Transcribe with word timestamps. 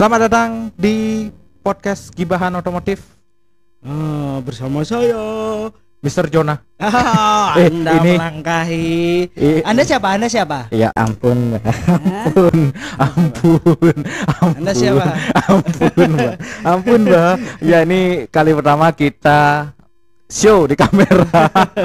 Selamat 0.00 0.18
datang 0.24 0.50
di 0.74 1.28
podcast 1.60 2.08
Gibahan 2.10 2.56
Otomotif 2.56 3.04
Ah, 3.80 4.40
bersama 4.40 4.80
saya. 4.80 5.20
Mr. 6.00 6.32
Jonah 6.32 6.56
Ah, 6.80 7.52
Eh, 7.60 7.68
anda 7.68 7.92
ini- 8.00 8.16
melangkahi. 8.16 8.88
Eh, 9.36 9.60
Anda 9.60 9.84
siapa? 9.84 10.16
Anda 10.16 10.32
siapa? 10.32 10.72
Ya 10.72 10.88
ampun 10.96 11.60
Ampun 11.60 12.72
Ampun 13.04 13.96
Ampun 14.24 14.56
Anda 14.56 14.72
siapa? 14.72 15.04
Ampun 15.44 16.08
Mbak 16.16 16.34
Ampun 16.64 17.00
Mbak 17.04 17.34
Ya 17.60 17.84
ini 17.84 18.00
kali 18.26 18.56
pertama 18.56 18.88
kita 18.90 19.72
Show 20.30 20.70
di 20.70 20.78
kamera 20.78 21.26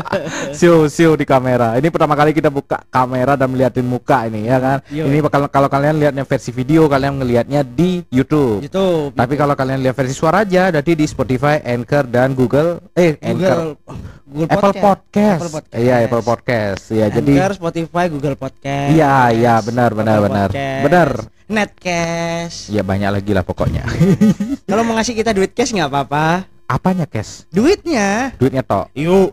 Show 0.59 0.85
show 0.85 1.17
di 1.17 1.25
kamera 1.25 1.75
Ini 1.81 1.89
pertama 1.89 2.13
kali 2.13 2.29
kita 2.29 2.53
buka 2.53 2.85
kamera 2.93 3.33
dan 3.33 3.49
melihatin 3.49 3.83
muka 3.89 4.29
ini 4.29 4.45
ya 4.45 4.61
kan 4.61 4.77
Yo. 4.93 5.09
Ini 5.09 5.25
bakal 5.25 5.49
kalau 5.49 5.65
kalian 5.65 5.97
lihatnya 5.97 6.23
versi 6.29 6.53
video 6.53 6.85
Kalian 6.85 7.17
ngelihatnya 7.17 7.65
di 7.65 8.05
Youtube 8.13 8.61
YouTube. 8.61 9.13
Tapi 9.15 9.33
kalau 9.35 9.53
kalian 9.57 9.79
lihat 9.81 9.95
versi 9.95 10.13
suara 10.15 10.43
aja, 10.43 10.69
berarti 10.69 10.93
di 10.97 11.05
Spotify, 11.07 11.61
Anchor 11.63 12.05
dan 12.09 12.33
Google, 12.33 12.81
eh 12.93 13.17
Anchor, 13.21 13.77
Google, 13.77 13.97
Google 14.25 14.51
Apple 14.51 14.75
Podcast, 14.81 15.39
Apple 15.41 15.53
Podcast. 15.53 15.81
iya 15.81 15.95
Apple 16.03 16.23
Podcast, 16.25 16.83
ya 16.91 17.05
jadi, 17.09 17.33
Spotify, 17.55 18.05
Google 18.11 18.35
Podcast. 18.37 18.89
iya 18.93 19.15
iya 19.31 19.53
benar 19.61 19.93
benar 19.95 20.17
Apple 20.19 20.27
benar, 20.29 20.49
Podcast, 20.51 20.83
benar, 20.85 21.09
Netcash. 21.45 22.57
ya 22.73 22.81
banyak 22.81 23.09
lagi 23.09 23.31
lah 23.31 23.43
pokoknya. 23.45 23.83
Kalau 24.69 24.83
mau 24.83 24.97
ngasih 24.97 25.15
kita 25.15 25.31
duit 25.31 25.53
cash 25.53 25.71
nggak 25.71 25.89
apa-apa. 25.89 26.54
Apanya 26.65 27.05
cash? 27.05 27.45
Duitnya. 27.53 28.33
Duitnya 28.41 28.65
tok. 28.65 28.89
Yo, 28.97 29.29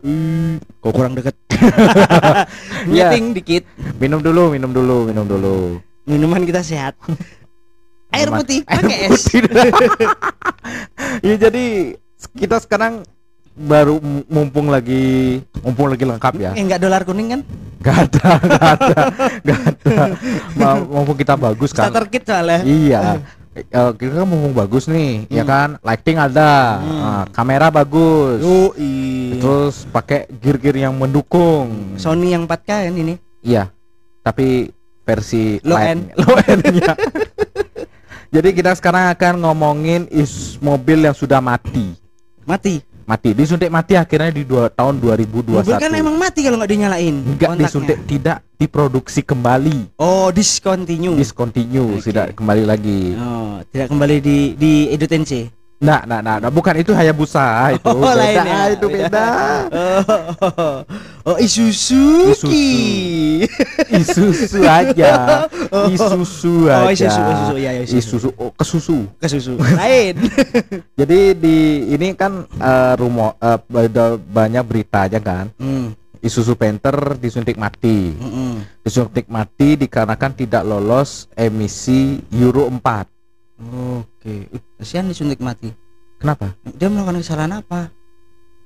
kok 0.78 0.92
kurang 0.92 1.16
deket. 1.16 1.36
Iya. 2.82 3.14
Nyeting 3.14 3.38
dikit. 3.38 3.62
Minum 4.02 4.18
dulu, 4.18 4.50
minum 4.50 4.74
dulu, 4.74 5.06
minum 5.06 5.22
dulu. 5.22 5.78
Minuman 6.02 6.42
kita 6.42 6.58
sehat. 6.60 6.98
Air 8.12 8.28
Minuman- 8.28 8.40
putih 8.42 8.60
Air 8.66 8.82
pakai 8.82 8.98
es. 9.08 9.22
ya 11.26 11.34
jadi 11.38 11.64
kita 12.34 12.58
sekarang 12.60 13.06
baru 13.54 14.02
mumpung 14.26 14.68
lagi 14.68 15.38
mumpung 15.62 15.88
lagi 15.88 16.04
lengkap 16.04 16.34
ya. 16.36 16.50
Eh, 16.52 16.60
enggak 16.60 16.82
dolar 16.82 17.06
kuning 17.06 17.30
kan? 17.30 17.40
Gak 17.80 17.96
ada, 18.10 18.28
gak 18.42 18.64
ada, 18.76 19.00
gak 19.40 19.60
ada. 19.70 19.96
Ma- 20.58 20.82
Mumpung 20.82 21.16
kita 21.16 21.38
bagus 21.38 21.70
kan. 21.70 21.88
Starter 21.88 22.10
kit 22.10 22.26
soalnya. 22.26 22.60
Iya. 22.66 23.22
Eh, 23.52 23.90
kita 24.00 24.24
kan 24.24 24.28
mumpung 24.28 24.56
bagus 24.56 24.88
nih, 24.88 25.28
ya 25.28 25.44
Hmm. 25.44 25.50
kan? 25.52 25.68
Lighting 25.84 26.16
ada, 26.16 26.80
Hmm. 26.80 27.00
ah, 27.04 27.24
kamera 27.28 27.68
bagus. 27.68 28.40
Yo, 28.40 28.72
Terus 29.36 29.84
pakai 29.92 30.24
gear-gear 30.40 30.88
yang 30.88 30.94
mendukung. 30.96 31.98
Sony 32.00 32.32
yang 32.32 32.48
4K 32.48 32.88
kan 32.88 32.94
ini. 32.96 33.20
Iya. 33.44 33.68
Tapi 34.22 34.70
versi 35.02 35.58
Low 35.66 35.76
end. 35.76 36.14
low 36.22 36.38
end-nya. 36.38 36.94
Jadi 38.34 38.48
kita 38.56 38.72
sekarang 38.72 39.12
akan 39.12 39.44
ngomongin 39.44 40.08
is 40.08 40.56
mobil 40.62 41.04
yang 41.04 41.12
sudah 41.12 41.42
mati. 41.42 41.92
Mati. 42.48 42.80
Mati, 43.02 43.30
disuntik 43.34 43.70
mati 43.70 43.98
akhirnya 43.98 44.30
di 44.30 44.42
dua, 44.46 44.70
tahun 44.70 45.02
2021. 45.02 45.62
Mobil 45.62 45.74
kan 45.78 45.92
emang 45.94 46.16
mati 46.18 46.40
kalau 46.42 46.56
nggak 46.60 46.70
dinyalain. 46.70 47.14
enggak 47.22 47.48
kontaknya. 47.54 47.68
disuntik, 47.70 47.98
tidak 48.06 48.38
diproduksi 48.58 49.20
kembali. 49.26 49.98
Oh, 49.98 50.30
discontinue. 50.30 51.18
Discontinue, 51.18 51.98
Oke. 51.98 52.10
tidak 52.10 52.38
kembali 52.38 52.62
lagi. 52.66 53.14
oh, 53.18 53.58
tidak 53.70 53.90
kembali 53.90 54.16
di 54.22 54.36
di 54.54 54.72
Edutense. 54.90 55.61
Nah, 55.82 56.06
nah, 56.06 56.22
nah, 56.22 56.38
nah, 56.38 56.46
bukan 56.46 56.78
itu 56.78 56.94
Hayabusa 56.94 57.74
itu. 57.74 57.90
Oh, 57.90 57.98
beda, 57.98 58.14
lain 58.14 58.38
ya, 58.46 58.60
itu 58.70 58.86
beda. 58.86 59.02
beda. 59.10 59.26
Oh, 59.74 60.78
oh 61.26 61.36
Isuzuki. 61.42 62.70
Isuzu 63.90 64.62
aja. 64.62 65.50
Oh. 65.74 65.90
Isuzu 65.90 66.70
Oh, 66.70 66.86
aja. 66.86 66.94
Isuzu, 66.94 67.20
Isuzu, 67.34 67.54
ya, 67.58 67.70
ya, 67.74 67.82
Isuzu. 67.82 67.98
Isuzu 67.98 68.28
oh, 68.38 68.54
kesusu. 68.54 68.98
Ke 69.18 69.26
susu. 69.26 69.58
Lain. 69.58 70.14
Jadi 71.02 71.18
di 71.34 71.56
ini 71.90 72.14
kan 72.14 72.46
eh, 72.46 72.94
rumor 72.94 73.34
ada 73.42 74.14
banyak 74.14 74.62
berita 74.62 75.10
aja 75.10 75.18
kan. 75.18 75.50
hmm. 75.58 75.98
Isuzu 76.22 76.54
Panther 76.54 77.18
disuntik 77.18 77.58
mati. 77.58 78.14
mm-mm. 78.14 78.62
Disuntik 78.86 79.26
mati 79.26 79.74
dikarenakan 79.74 80.38
tidak 80.38 80.62
lolos 80.62 81.26
emisi 81.34 82.22
Euro 82.38 82.70
4. 82.70 82.78
Oke. 83.70 84.48
Ih, 84.48 84.62
Kasihan 84.76 85.06
disuntik 85.06 85.38
mati. 85.38 85.70
Kenapa? 86.18 86.54
Dia 86.64 86.86
melakukan 86.86 87.18
kesalahan 87.18 87.60
apa? 87.60 87.90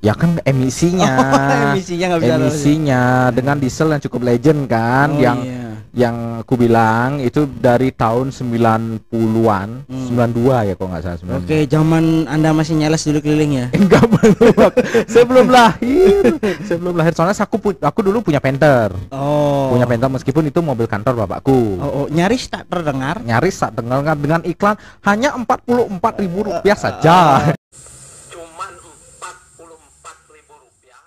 Ya 0.00 0.12
kan 0.12 0.40
emisinya. 0.42 1.08
Oh, 1.16 1.72
emisinya 1.72 2.04
nggak 2.08 2.20
bisa 2.20 2.32
lolos. 2.32 2.44
emisinya 2.46 3.00
dengan 3.30 3.56
diesel 3.56 3.88
yang 3.88 4.02
cukup 4.02 4.20
legend 4.24 4.60
kan 4.66 5.08
Oh, 5.10 5.18
yang 5.18 5.38
iya. 5.40 5.65
Yang 5.92 6.40
aku 6.40 6.56
bilang 6.56 7.18
itu 7.18 7.44
dari 7.46 7.90
tahun 7.90 8.30
90-an, 8.30 9.68
Hmm. 9.86 10.06
92 10.32 10.66
ya 10.66 10.74
kalau 10.74 10.88
nggak 10.90 11.02
salah 11.02 11.18
92. 11.20 11.38
Oke, 11.38 11.58
zaman 11.66 12.04
Anda 12.26 12.50
masih 12.50 12.74
nyales 12.74 13.02
dulu 13.02 13.18
keliling 13.20 13.52
ya. 13.54 13.66
Enggak 13.78 14.04
belum. 14.08 14.70
saya 15.06 15.24
belum 15.24 15.46
lahir. 15.46 16.22
saya 16.64 16.78
belum 16.78 16.94
lahir. 16.94 17.12
Soalnya 17.12 17.36
aku 17.36 17.56
aku 17.76 18.00
dulu 18.00 18.18
punya 18.22 18.40
Panther. 18.40 18.90
Oh. 19.10 19.70
Punya 19.70 19.84
Panther 19.84 20.08
meskipun 20.08 20.46
itu 20.46 20.58
mobil 20.58 20.86
kantor 20.86 21.14
bapakku. 21.22 21.78
Oh, 21.78 21.90
oh, 22.02 22.06
nyaris 22.08 22.48
tak 22.48 22.66
terdengar. 22.66 23.20
Nyaris 23.20 23.54
saat 23.54 23.74
dengar 23.74 24.02
dengan 24.16 24.40
iklan 24.42 24.74
hanya 25.02 25.36
44.000 25.36 26.18
ribu 26.18 26.38
rupiah 26.44 26.72
Ah, 26.72 26.80
saja. 26.80 27.16
cuman 28.32 28.70
44 28.76 30.32
ribu 30.32 30.54
rupiah 30.56 31.00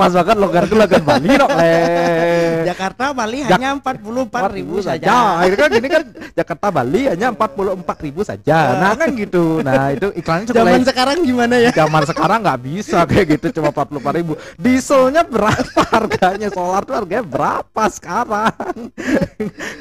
Pas 0.00 0.12
banget 0.16 0.36
logarku 0.40 0.74
logar 0.74 1.02
Bali 1.04 1.28
dong, 1.36 1.52
le. 1.52 1.74
Jakarta 2.64 3.12
Bali 3.12 3.44
Jak- 3.44 3.60
hanya 3.60 3.76
44 3.76 4.56
ribu 4.56 4.80
saja. 4.80 5.44
Akhirnya 5.44 5.60
kan 5.60 5.70
gini 5.76 5.88
kan 5.92 6.02
Jakarta 6.32 6.66
Bali 6.72 7.00
hanya 7.04 7.26
44 7.36 7.98
ribu 8.00 8.20
saja. 8.24 8.58
Nah 8.80 8.96
kan 8.96 9.12
gitu. 9.12 9.60
Nah 9.60 9.92
itu 9.92 10.08
iklannya 10.16 10.48
cukup 10.48 10.58
Zaman 10.64 10.82
sekarang 10.88 11.16
gimana 11.20 11.54
ya? 11.60 11.70
zaman 11.70 12.02
sekarang 12.06 12.38
nggak 12.40 12.60
bisa 12.62 12.98
kayak 13.04 13.26
gitu 13.36 13.60
cuma 13.60 13.68
44 13.72 14.18
ribu 14.20 14.32
dieselnya 14.56 15.22
berapa 15.24 15.80
harganya 15.90 16.48
solar 16.48 16.82
tuh 16.84 16.96
harganya 16.96 17.24
berapa 17.24 17.82
sekarang 17.90 18.90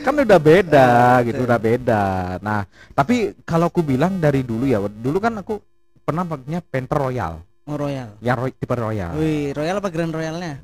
kan 0.01 0.13
udah 0.15 0.39
beda 0.39 0.89
gitu 1.27 1.43
udah 1.43 1.59
beda 1.59 2.03
nah 2.39 2.63
tapi 2.91 3.35
kalau 3.43 3.67
aku 3.69 3.83
bilang 3.83 4.17
dari 4.17 4.41
dulu 4.43 4.65
ya 4.65 4.79
dulu 4.81 5.17
kan 5.19 5.39
aku 5.39 5.59
pernah 6.01 6.25
pakainya 6.25 6.59
Panther 6.65 6.99
Royal 6.99 7.33
Oh, 7.69 7.77
Royal. 7.77 8.09
yang 8.19 8.37
roy, 8.41 8.49
tipe 8.49 8.73
Royal 8.73 9.13
Wih, 9.13 9.53
Royal 9.53 9.77
apa 9.77 9.89
Grand 9.93 10.09
Royalnya? 10.09 10.57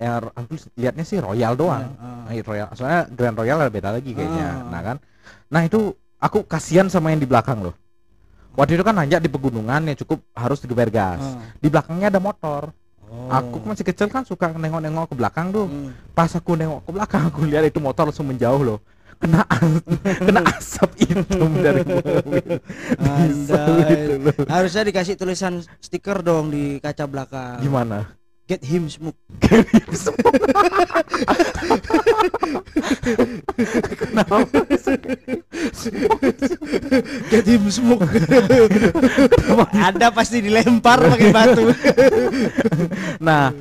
yang 0.00 0.24
aku 0.32 0.56
lihatnya 0.80 1.04
sih 1.04 1.20
Royal 1.20 1.52
doang 1.52 1.92
Ah, 2.00 2.24
Nah, 2.24 2.32
Royal 2.40 2.68
soalnya 2.72 3.04
Grand 3.12 3.36
Royal 3.36 3.68
beda 3.68 3.92
lagi 3.92 4.16
kayaknya 4.16 4.48
Ah. 4.48 4.70
nah 4.72 4.80
kan 4.80 4.96
nah 5.52 5.60
itu 5.60 5.92
aku 6.16 6.48
kasihan 6.48 6.88
sama 6.88 7.12
yang 7.12 7.20
di 7.20 7.28
belakang 7.28 7.60
loh 7.60 7.76
waktu 8.56 8.74
itu 8.74 8.82
kan 8.82 8.96
nanjak 8.96 9.20
di 9.20 9.28
pegunungan 9.28 9.92
ya 9.92 9.94
cukup 10.00 10.24
harus 10.32 10.58
digeber 10.58 10.88
gas 10.88 11.20
ah. 11.20 11.44
di 11.60 11.68
belakangnya 11.68 12.08
ada 12.08 12.20
motor 12.20 12.72
Oh. 13.08 13.32
Aku 13.32 13.56
masih 13.64 13.88
kecil 13.88 14.12
kan 14.12 14.20
suka 14.20 14.52
nengok-nengok 14.52 15.08
ke 15.08 15.14
belakang 15.16 15.48
tuh. 15.48 15.64
Hmm. 15.64 15.96
Pas 16.12 16.28
aku 16.28 16.52
nengok 16.52 16.84
ke 16.84 16.90
belakang 16.92 17.32
aku 17.32 17.48
lihat 17.48 17.64
itu 17.64 17.80
motor 17.80 18.12
langsung 18.12 18.28
menjauh 18.28 18.60
loh. 18.60 18.84
Kena 19.18 19.42
kena 20.22 20.40
asap 20.54 20.90
hitam 21.02 21.50
dari 21.58 21.82
mobil. 21.82 22.62
Itu 23.28 24.14
loh. 24.22 24.34
harusnya 24.46 24.82
dikasih 24.86 25.18
tulisan 25.18 25.58
stiker 25.82 26.22
dong 26.22 26.54
di 26.54 26.78
kaca 26.78 27.04
belakang. 27.10 27.58
Gimana? 27.58 28.18
Get 28.48 28.64
him 28.64 28.88
smoke. 28.88 29.18
Kenapa? 34.00 34.48
Get 37.28 37.44
him 37.44 37.68
smoke. 37.68 38.08
Ada 39.76 40.08
pasti 40.16 40.40
dilempar 40.40 40.96
pakai 40.96 41.28
batu. 41.28 41.68
nah, 43.20 43.52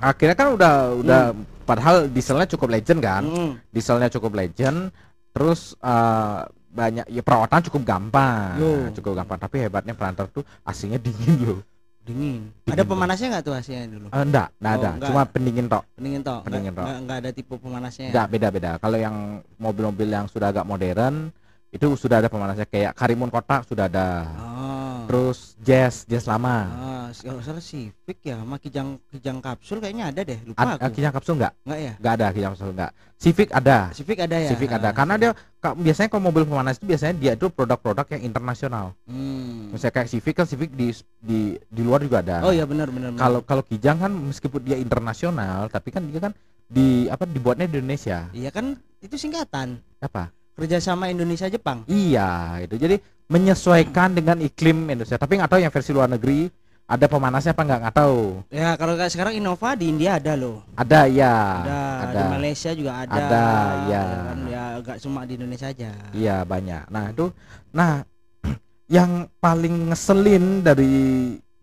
akhirnya 0.00 0.36
kan 0.38 0.48
udah 0.56 0.74
udah 0.96 1.22
padahal 1.70 2.10
dieselnya 2.10 2.50
cukup 2.50 2.68
legend 2.74 2.98
kan. 2.98 3.22
Hmm. 3.22 3.52
Dieselnya 3.70 4.10
cukup 4.10 4.34
legend. 4.34 4.90
Terus 5.30 5.78
eh, 5.78 6.38
banyak 6.70 7.06
ya 7.06 7.22
perawatan 7.22 7.60
cukup 7.70 7.82
gampang. 7.86 8.58
Yo. 8.58 8.90
Cukup 8.98 9.22
gampang, 9.22 9.38
tapi 9.38 9.62
hebatnya 9.62 9.94
Panther 9.94 10.26
tuh 10.26 10.42
aslinya 10.66 10.98
dingin 10.98 11.38
loh. 11.46 11.60
Dingin. 12.02 12.50
Dingin 12.66 12.74
Ada 12.74 12.82
pemanasnya 12.82 13.26
nggak 13.38 13.44
tuh 13.46 13.54
hasilnya 13.54 13.86
dulu? 13.86 14.06
Eh, 14.10 14.22
enggak, 14.26 14.48
enggak 14.58 14.72
Oh, 14.74 14.78
ada. 14.80 14.90
enggak. 14.90 15.08
Cuma 15.14 15.22
pendingin 15.30 15.66
tok. 15.70 15.84
Pendingin 15.94 16.20
toh. 16.26 16.38
Pendingin 16.42 16.72
toh. 16.74 16.82
Nggak 16.82 16.98
nggak 17.06 17.18
ada 17.22 17.30
tipe 17.30 17.54
pemanasnya. 17.54 18.04
ya? 18.06 18.10
Enggak 18.10 18.26
beda-beda. 18.34 18.70
Kalau 18.82 18.98
yang 18.98 19.16
mobil-mobil 19.60 20.08
yang 20.10 20.26
sudah 20.26 20.50
agak 20.50 20.66
modern 20.66 21.30
itu 21.70 21.86
sudah 21.94 22.18
ada 22.18 22.26
pemanasnya 22.26 22.66
kayak 22.66 22.98
Karimun 22.98 23.30
Kota 23.30 23.62
sudah 23.62 23.86
ada. 23.86 24.26
Oh. 24.42 25.06
Terus 25.06 25.54
Jazz, 25.62 26.02
Jazz 26.06 26.26
lama. 26.26 26.66
Ah, 26.66 26.89
kalau 27.12 27.40
salah 27.42 27.64
Civic 27.64 28.18
ya, 28.22 28.38
sama 28.38 28.56
kijang 28.56 28.96
kijang 29.10 29.38
kapsul 29.42 29.82
kayaknya 29.82 30.10
ada 30.14 30.20
deh, 30.22 30.38
lupa 30.46 30.76
Ad, 30.76 30.78
aku. 30.80 30.94
kijang 30.96 31.12
kapsul 31.14 31.34
enggak? 31.36 31.52
Enggak 31.66 31.80
ya? 31.80 31.92
Enggak 31.98 32.12
ada 32.14 32.26
kijang 32.30 32.50
kapsul 32.54 32.70
enggak. 32.72 32.90
Civic 33.20 33.48
ada. 33.52 33.78
Civic 33.92 34.18
ada 34.24 34.36
ya? 34.40 34.48
Civic 34.54 34.70
ada. 34.72 34.88
Ah, 34.88 34.94
Karena 34.96 35.14
dia 35.20 35.30
biasanya 35.76 36.08
kalau 36.08 36.22
mobil 36.32 36.44
pemanas 36.48 36.80
itu 36.80 36.86
biasanya 36.88 37.14
dia 37.20 37.32
itu 37.36 37.46
produk-produk 37.52 38.06
yang 38.16 38.22
internasional. 38.24 38.96
Hmm. 39.04 39.74
Misalnya 39.76 39.94
kayak 40.00 40.08
Civic 40.08 40.34
kan 40.38 40.46
Civic 40.48 40.70
di 40.72 40.88
di 41.20 41.40
di 41.60 41.80
luar 41.84 42.00
juga 42.00 42.24
ada. 42.24 42.48
Oh 42.48 42.52
iya 42.54 42.64
benar. 42.64 42.88
benar. 42.88 43.12
Kalau 43.20 43.40
kalau 43.44 43.62
Kijang 43.66 44.00
kan 44.00 44.12
meskipun 44.12 44.60
dia 44.64 44.80
internasional, 44.80 45.68
tapi 45.68 45.92
kan 45.92 46.06
dia 46.08 46.20
kan 46.30 46.32
di 46.70 47.10
apa 47.12 47.28
dibuatnya 47.28 47.68
di 47.68 47.76
Indonesia. 47.82 48.30
Iya 48.32 48.48
kan 48.54 48.78
itu 49.04 49.20
singkatan. 49.20 49.82
Apa? 50.00 50.32
kerjasama 50.60 51.08
Indonesia 51.08 51.48
Jepang. 51.48 51.88
Iya, 51.88 52.60
itu 52.60 52.76
jadi 52.76 53.00
menyesuaikan 53.32 54.12
dengan 54.12 54.36
iklim 54.44 54.92
Indonesia. 54.92 55.16
Tapi 55.16 55.40
nggak 55.40 55.50
tahu 55.50 55.60
yang 55.64 55.72
versi 55.72 55.90
luar 55.96 56.12
negeri 56.12 56.52
ada 56.90 57.06
pemanasnya 57.06 57.54
apa 57.54 57.62
nggak 57.62 57.80
nggak 57.86 57.96
tahu. 58.02 58.20
Ya 58.50 58.74
kalau 58.74 58.98
kayak 58.98 59.14
sekarang 59.14 59.38
Innova 59.38 59.78
di 59.78 59.86
India 59.86 60.18
ada 60.18 60.34
loh. 60.34 60.66
Ada 60.74 61.06
ya, 61.06 61.36
ada, 61.62 61.78
ada. 62.02 62.18
di 62.18 62.22
Malaysia 62.34 62.70
juga 62.74 62.92
ada. 63.06 63.14
Ada, 63.14 63.46
ya. 63.86 64.02
kan? 64.02 64.38
ya 64.50 64.62
agak 64.82 64.96
cuma 64.98 65.22
di 65.22 65.38
Indonesia 65.38 65.70
aja. 65.70 65.90
Iya 66.10 66.42
banyak. 66.42 66.90
Nah 66.90 67.04
itu, 67.14 67.30
nah 67.70 68.02
yang 68.96 69.30
paling 69.38 69.94
ngeselin 69.94 70.66
dari 70.66 70.92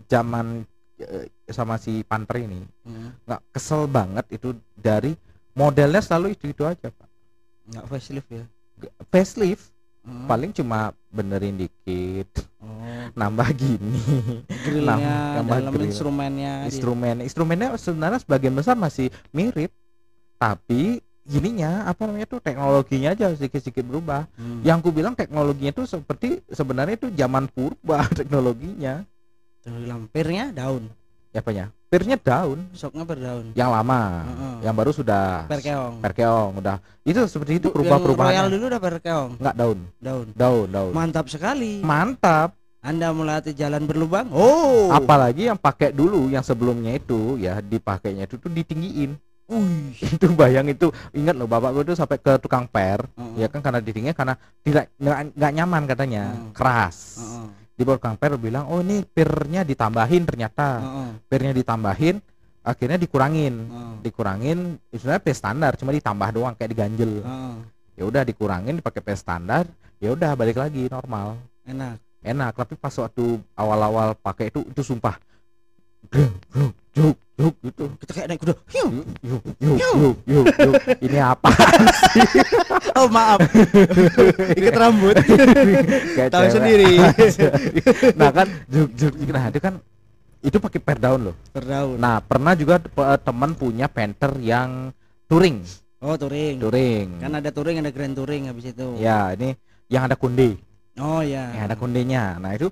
zaman 0.08 0.64
eh, 0.96 1.28
sama 1.52 1.76
si 1.76 2.08
Panther 2.08 2.48
ini 2.48 2.64
Hmm. 2.88 3.12
nggak 3.28 3.42
kesel 3.52 3.84
banget 3.84 4.24
itu 4.32 4.56
dari 4.72 5.12
modelnya 5.52 6.00
selalu 6.00 6.40
itu 6.40 6.56
itu 6.56 6.64
aja 6.64 6.88
pak. 6.88 7.10
Nggak 7.68 7.86
facelift 7.92 8.30
ya. 8.32 8.46
Facelift 9.12 9.76
Hmm. 10.08 10.24
paling 10.24 10.52
cuma 10.52 10.80
benerin 11.10 11.60
dikit, 11.60 12.32
Oh, 12.58 13.12
nambah 13.12 13.52
gini. 13.52 14.00
grillnya, 14.48 15.36
nambah 15.38 15.58
dalam 15.60 15.74
grill. 15.74 15.86
instrumennya. 15.86 16.54
di- 16.62 16.68
instrumen 16.70 17.16
instrumennya 17.22 17.68
sebenarnya 17.76 18.20
sebagian 18.20 18.54
besar 18.54 18.74
masih 18.74 19.12
mirip 19.30 19.68
tapi 20.36 21.00
gininya 21.22 21.84
apa 21.86 22.08
namanya 22.08 22.24
tuh 22.26 22.40
teknologinya 22.40 23.12
aja 23.12 23.36
sedikit-sedikit 23.36 23.84
berubah 23.84 24.32
Hmm. 24.34 24.64
yang 24.64 24.80
ku 24.80 24.90
bilang 24.90 25.12
teknologinya 25.12 25.76
tuh 25.76 25.84
seperti 25.86 26.40
sebenarnya 26.48 26.96
itu 26.96 27.12
zaman 27.12 27.46
purba 27.46 28.00
teknologinya 28.16 29.04
lampirnya 29.68 30.56
daun, 30.56 30.88
apanya 31.30 31.66
pirnya 31.88 32.16
daun 32.16 32.68
soknya 32.72 33.04
berdaun. 33.04 33.52
yang 33.54 33.70
lama 33.70 34.26
Heeh. 34.26 34.56
yang 34.66 34.74
baru 34.74 34.92
sudah 34.92 35.48
Perkeong. 35.48 36.00
perkeong 36.00 36.52
udah 36.58 36.78
itu 37.02 37.20
seperti 37.26 37.58
itu 37.58 37.68
Yang 37.72 38.02
berubah 38.02 38.26
Royal 38.28 38.48
dulu 38.50 38.64
udah 38.68 38.82
perkeong, 38.82 39.30
nggak 39.38 39.56
daun 39.56 39.80
daun. 39.98 40.28
daun 40.34 40.68
daun 40.68 40.92
Mantap 40.92 41.28
sekali. 41.28 41.80
mantap 41.80 42.56
Anda 42.78 43.12
melatih 43.12 43.52
jalan 43.52 43.84
berlubang. 43.84 44.32
Oh. 44.32 44.88
apalagi 44.90 45.46
yang 45.46 45.56
pakai 45.56 45.92
dulu 45.92 46.28
yang 46.28 46.42
sebelumnya 46.42 46.94
itu 46.94 47.36
ya 47.36 47.60
dipakainya 47.60 48.24
itu 48.24 48.36
tuh 48.36 48.48
ditinggiin 48.48 49.16
Wih. 49.48 49.96
itu 50.16 50.28
bayang 50.34 50.68
itu 50.68 50.92
ingat 51.12 51.32
loh 51.34 51.48
bapak 51.48 51.72
gue 51.72 51.84
tuh 51.86 51.96
sampai 51.96 52.18
ke 52.18 52.36
tukang 52.38 52.66
per 52.66 53.08
Heeh. 53.10 53.44
ya 53.44 53.48
kan 53.48 53.60
karena 53.62 53.80
ditingginya 53.80 54.12
karena 54.14 54.36
tidak 54.60 54.92
nggak 55.00 55.52
nyaman 55.54 55.84
katanya 55.86 56.24
Hmm. 56.30 56.52
keras 56.52 56.98
Heeh. 57.18 57.48
Di 57.78 57.86
tukang 57.86 58.18
per 58.18 58.34
bilang 58.42 58.66
oh 58.74 58.82
ini 58.82 59.06
pirnya 59.06 59.62
ditambahin 59.62 60.26
ternyata 60.26 60.82
Heeh. 60.82 61.10
pirnya 61.30 61.54
ditambahin 61.54 62.18
akhirnya 62.66 62.98
dikurangin 62.98 63.54
Heeh. 63.70 63.94
dikurangin 64.02 64.82
sebenarnya 64.90 65.22
P 65.22 65.28
standar 65.38 65.72
cuma 65.78 65.94
ditambah 65.94 66.30
doang 66.34 66.58
kayak 66.58 66.74
diganjel 66.74 67.22
Heeh. 67.22 67.56
ya 68.02 68.04
udah 68.10 68.26
dikurangin 68.26 68.82
dipakai 68.82 69.06
P 69.06 69.14
standar 69.14 69.70
ya 70.02 70.10
udah 70.10 70.34
balik 70.34 70.58
lagi 70.58 70.90
normal 70.90 71.38
Enak. 71.70 72.02
enak 72.26 72.52
tapi 72.58 72.74
pas 72.74 72.94
waktu 72.98 73.38
awal-awal 73.54 74.18
pakai 74.18 74.50
itu 74.50 74.66
itu 74.66 74.82
sumpah 74.82 75.22
grung, 76.10 76.34
juk 76.98 77.14
juk 77.38 77.54
gitu 77.62 77.86
Kita 77.98 78.12
kayak 78.12 78.28
naik 78.28 78.40
kuda. 78.42 78.54
Yuk 78.74 78.90
yuk 79.22 79.42
yuk 79.62 79.78
yuk 79.96 80.16
yuk 80.26 80.46
yuk 80.58 80.74
ini 81.00 81.18
apa 81.18 81.50
Oh 82.98 83.06
maaf. 83.08 83.38
Ikat 84.58 84.74
rambut. 84.76 85.14
Tahu 86.28 86.46
sendiri. 86.50 86.98
nah 88.20 88.30
kan 88.32 88.48
juk 88.66 88.90
juk 88.92 89.14
nah 89.28 89.48
itu 89.48 89.60
kan 89.60 89.78
itu 90.38 90.58
pakai 90.58 90.80
per 90.80 90.98
daun 90.98 91.30
loh 91.30 91.36
Berdaun. 91.50 91.98
nah 91.98 92.18
pernah 92.20 92.54
juga 92.54 92.78
eh, 92.80 93.20
teman 93.20 93.54
punya 93.54 93.86
penter 93.86 94.38
yang 94.38 94.94
touring 95.26 95.66
Oh 95.98 96.14
touring. 96.14 96.62
touring 96.62 97.18
Kan 97.18 97.34
ada 97.34 97.50
touring, 97.50 97.82
ada 97.82 97.90
grand 97.90 98.14
touring 98.14 98.46
habis 98.46 98.70
itu. 98.70 98.98
ya 98.98 99.34
ini 99.34 99.58
yang 99.88 100.06
ada 100.06 100.14
kunde 100.14 100.56
Oh 100.98 101.22
ya. 101.22 101.54
yang 101.54 101.66
ada 101.66 101.76
kundenya 101.76 102.38
nah 102.38 102.54
itu 102.54 102.70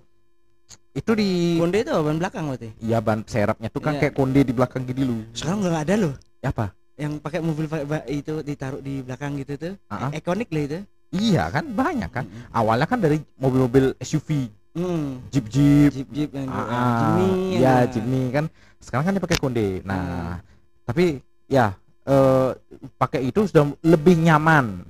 itu 0.92 1.12
di 1.12 1.30
Konde 1.60 1.78
itu 1.80 1.92
ban 1.92 2.18
belakang 2.18 2.44
berarti. 2.48 2.70
ya 2.80 2.98
ban 3.00 3.20
serapnya 3.24 3.68
tuh 3.68 3.80
kan 3.80 3.94
Iya. 3.94 4.02
kayak 4.02 4.14
kunde 4.14 4.42
di 4.42 4.54
belakang 4.54 4.82
gini 4.84 5.02
lu 5.04 5.18
Sekarang 5.32 5.60
nggak 5.60 5.84
ada 5.84 5.96
loh. 6.00 6.14
apa 6.40 6.72
Yang 6.96 7.14
pakai 7.20 7.40
mobil 7.40 7.66
itu 8.08 8.34
ditaruh 8.40 8.80
di 8.80 9.04
belakang 9.04 9.36
gitu 9.36 9.54
tuh. 9.56 9.74
Ah, 9.88 10.08
ah. 10.08 10.10
Ikonik 10.12 10.48
lah 10.48 10.64
itu. 10.64 10.80
iya 11.12 11.44
kan 11.48 11.68
banyak 11.70 12.08
kan 12.10 12.24
Mm-mm. 12.24 12.52
awalnya 12.52 12.84
kan 12.86 13.00
dari 13.00 13.20
mobil-mobil 13.36 13.96
SUV 14.00 14.48
Hmm. 14.76 15.24
jeep 15.30 15.48
jeep 15.48 15.92
Jeep 15.94 16.08
Jeep 16.12 16.30
yang 16.32 16.48
Ah, 16.48 16.68
yang 16.68 16.96
Jimny. 17.00 17.32
ya 17.56 17.76
Jimny 17.88 18.24
kan 18.30 18.46
sekarang 18.78 19.04
kan 19.04 19.12
dia 19.16 19.24
pakai 19.24 19.40
konde 19.40 19.68
Hmm. 19.80 19.88
nah 19.88 20.36
tapi 20.84 21.20
ya 21.48 21.72
eh, 22.04 22.50
pakai 22.96 23.24
itu 23.26 23.44
sudah 23.46 23.64
lebih 23.82 24.20
nyaman 24.20 24.84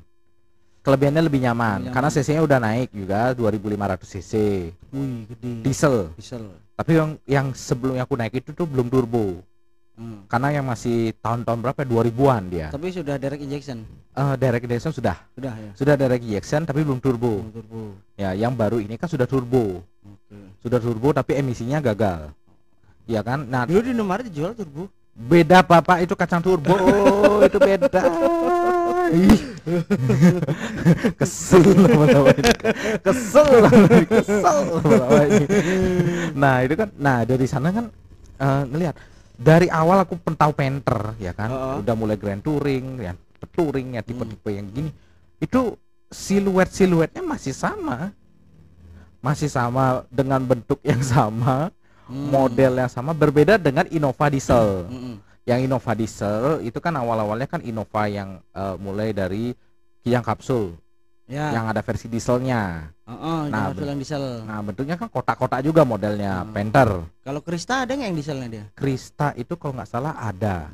kelebihannya 0.85 1.23
lebih 1.23 1.41
nyaman 1.41 1.89
karena 1.89 2.07
nyaman. 2.07 2.15
cc 2.15 2.27
nya 2.29 2.41
udah 2.41 2.59
naik 2.61 2.89
juga 2.91 3.33
2500 3.33 4.05
cc 4.07 4.31
Wih 4.87 5.25
gede. 5.27 5.51
diesel 5.61 5.95
Diesel. 6.13 6.45
tapi 6.71 6.91
yang 6.93 7.09
yang 7.25 7.47
sebelum 7.51 7.97
aku 7.97 8.13
naik 8.13 8.37
itu 8.37 8.53
tuh 8.53 8.63
belum 8.63 8.87
turbo 8.87 9.41
Hmm. 9.95 10.27
karena 10.27 10.51
yang 10.51 10.67
masih 10.67 11.15
tahun-tahun 11.17 11.55
berapa 11.57 11.81
2000-an 11.81 12.43
dia 12.51 12.67
Tapi 12.67 12.91
sudah 12.91 13.15
direct 13.15 13.39
injection. 13.39 13.87
Eh, 14.11 14.35
direct 14.35 14.67
injection 14.67 14.91
sudah 14.91 15.15
Sudah 15.31 15.55
ya. 15.55 15.71
sudah 15.71 15.95
direct 15.95 16.19
injection 16.19 16.61
tapi 16.61 16.83
belum 16.83 16.99
turbo 16.99 17.39
Oh, 17.39 17.47
turbo. 17.49 17.81
ya 18.13 18.35
yang 18.35 18.51
baru 18.51 18.77
ini 18.77 18.99
kan 18.99 19.07
sudah 19.07 19.23
turbo 19.23 19.87
Oke. 20.03 20.35
sudah 20.59 20.83
turbo 20.83 21.15
tapi 21.15 21.39
emisinya 21.39 21.79
gagal 21.79 22.27
ya 23.07 23.23
kan 23.23 23.47
nah 23.47 23.63
Dulu 23.63 23.79
di 23.79 23.89
Indomaret 23.89 24.27
dijual 24.27 24.51
turbo. 24.51 24.91
beda 25.15 25.63
bapak 25.63 26.03
itu 26.03 26.11
kacang 26.13 26.43
turbo 26.43 26.75
Oh, 26.83 27.39
itu 27.39 27.55
beda. 27.55 28.03
kesel 31.19 31.61
lama-lama 31.63 32.29
ini 32.31 32.51
kesel 33.01 33.47
lama-lama 33.61 33.95
ini. 33.95 34.05
kesel 34.07 34.57
lama-lama 34.69 35.19
ini. 35.25 35.45
nah 36.33 36.55
itu 36.61 36.73
kan 36.73 36.89
nah 36.95 37.17
dari 37.23 37.45
sana 37.45 37.67
kan 37.69 37.85
eh, 38.37 38.61
ngelihat 38.69 38.95
dari 39.35 39.67
awal 39.67 40.03
aku 40.03 40.15
pentau 40.17 40.51
penter 40.55 41.15
ya 41.19 41.31
kan 41.31 41.49
Heeh. 41.51 41.73
udah 41.83 41.95
mulai 41.95 42.15
grand 42.15 42.39
touring 42.39 43.03
ya 43.03 43.11
touring 43.51 43.95
ya 43.95 44.01
tipe-tipe 44.01 44.49
yang 44.49 44.65
gini 44.69 44.89
itu 45.37 45.75
siluet 46.09 46.69
siluetnya 46.71 47.21
masih 47.21 47.51
sama 47.51 48.09
masih 49.19 49.49
sama 49.49 50.05
dengan 50.09 50.41
bentuk 50.41 50.79
yang 50.81 51.01
sama 51.01 51.69
Hmm. 52.05 52.29
model 52.29 52.77
yang 52.77 52.85
sama 52.85 53.17
berbeda 53.17 53.57
dengan 53.57 53.81
Innova 53.89 54.29
diesel 54.29 54.85
Mm-mm. 54.85 55.17
Yang 55.45 55.61
Innova 55.61 55.93
diesel 55.93 56.59
itu 56.61 56.77
kan 56.77 56.93
awal-awalnya 56.93 57.47
kan 57.47 57.61
Innova 57.61 58.05
yang 58.05 58.41
eh, 58.51 58.75
mulai 58.75 59.09
dari 59.11 59.53
kijang 60.01 60.21
kapsul 60.21 60.77
Ya. 61.25 61.49
yang 61.49 61.65
ada 61.65 61.81
versi 61.81 62.05
dieselnya 62.05 62.93
Heeh, 63.01 63.39
Nah, 63.49 63.49
nah, 63.49 63.73
ben- 63.73 63.89
yang 63.89 63.97
diesel. 63.97 64.45
nah 64.45 64.61
bentuknya 64.61 64.93
kan 64.93 65.09
kotak-kotak 65.09 65.57
juga 65.61 65.81
modelnya 65.81 66.45
Hmm. 66.45 66.53
Panther 66.53 67.01
Kalau 67.19 67.41
Krista 67.41 67.81
ada 67.81 67.89
nggak 67.89 68.05
yang 68.05 68.13
dieselnya 68.13 68.45
dia? 68.47 68.65
Krista 68.73 69.33
itu 69.33 69.57
kalau 69.57 69.73
nggak 69.73 69.89
salah 69.89 70.13
ada 70.15 70.69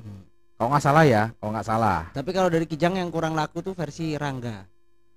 kalau 0.54 0.76
nggak 0.76 0.84
salah 0.84 1.04
ya 1.08 1.32
kalau 1.34 1.56
nggak 1.56 1.64
salah 1.66 2.00
Tapi 2.12 2.30
kalau 2.32 2.48
dari 2.48 2.68
Kijang 2.68 3.00
yang 3.00 3.08
kurang 3.08 3.32
laku 3.32 3.64
tuh 3.64 3.72
versi 3.72 4.20
Rangga. 4.20 4.68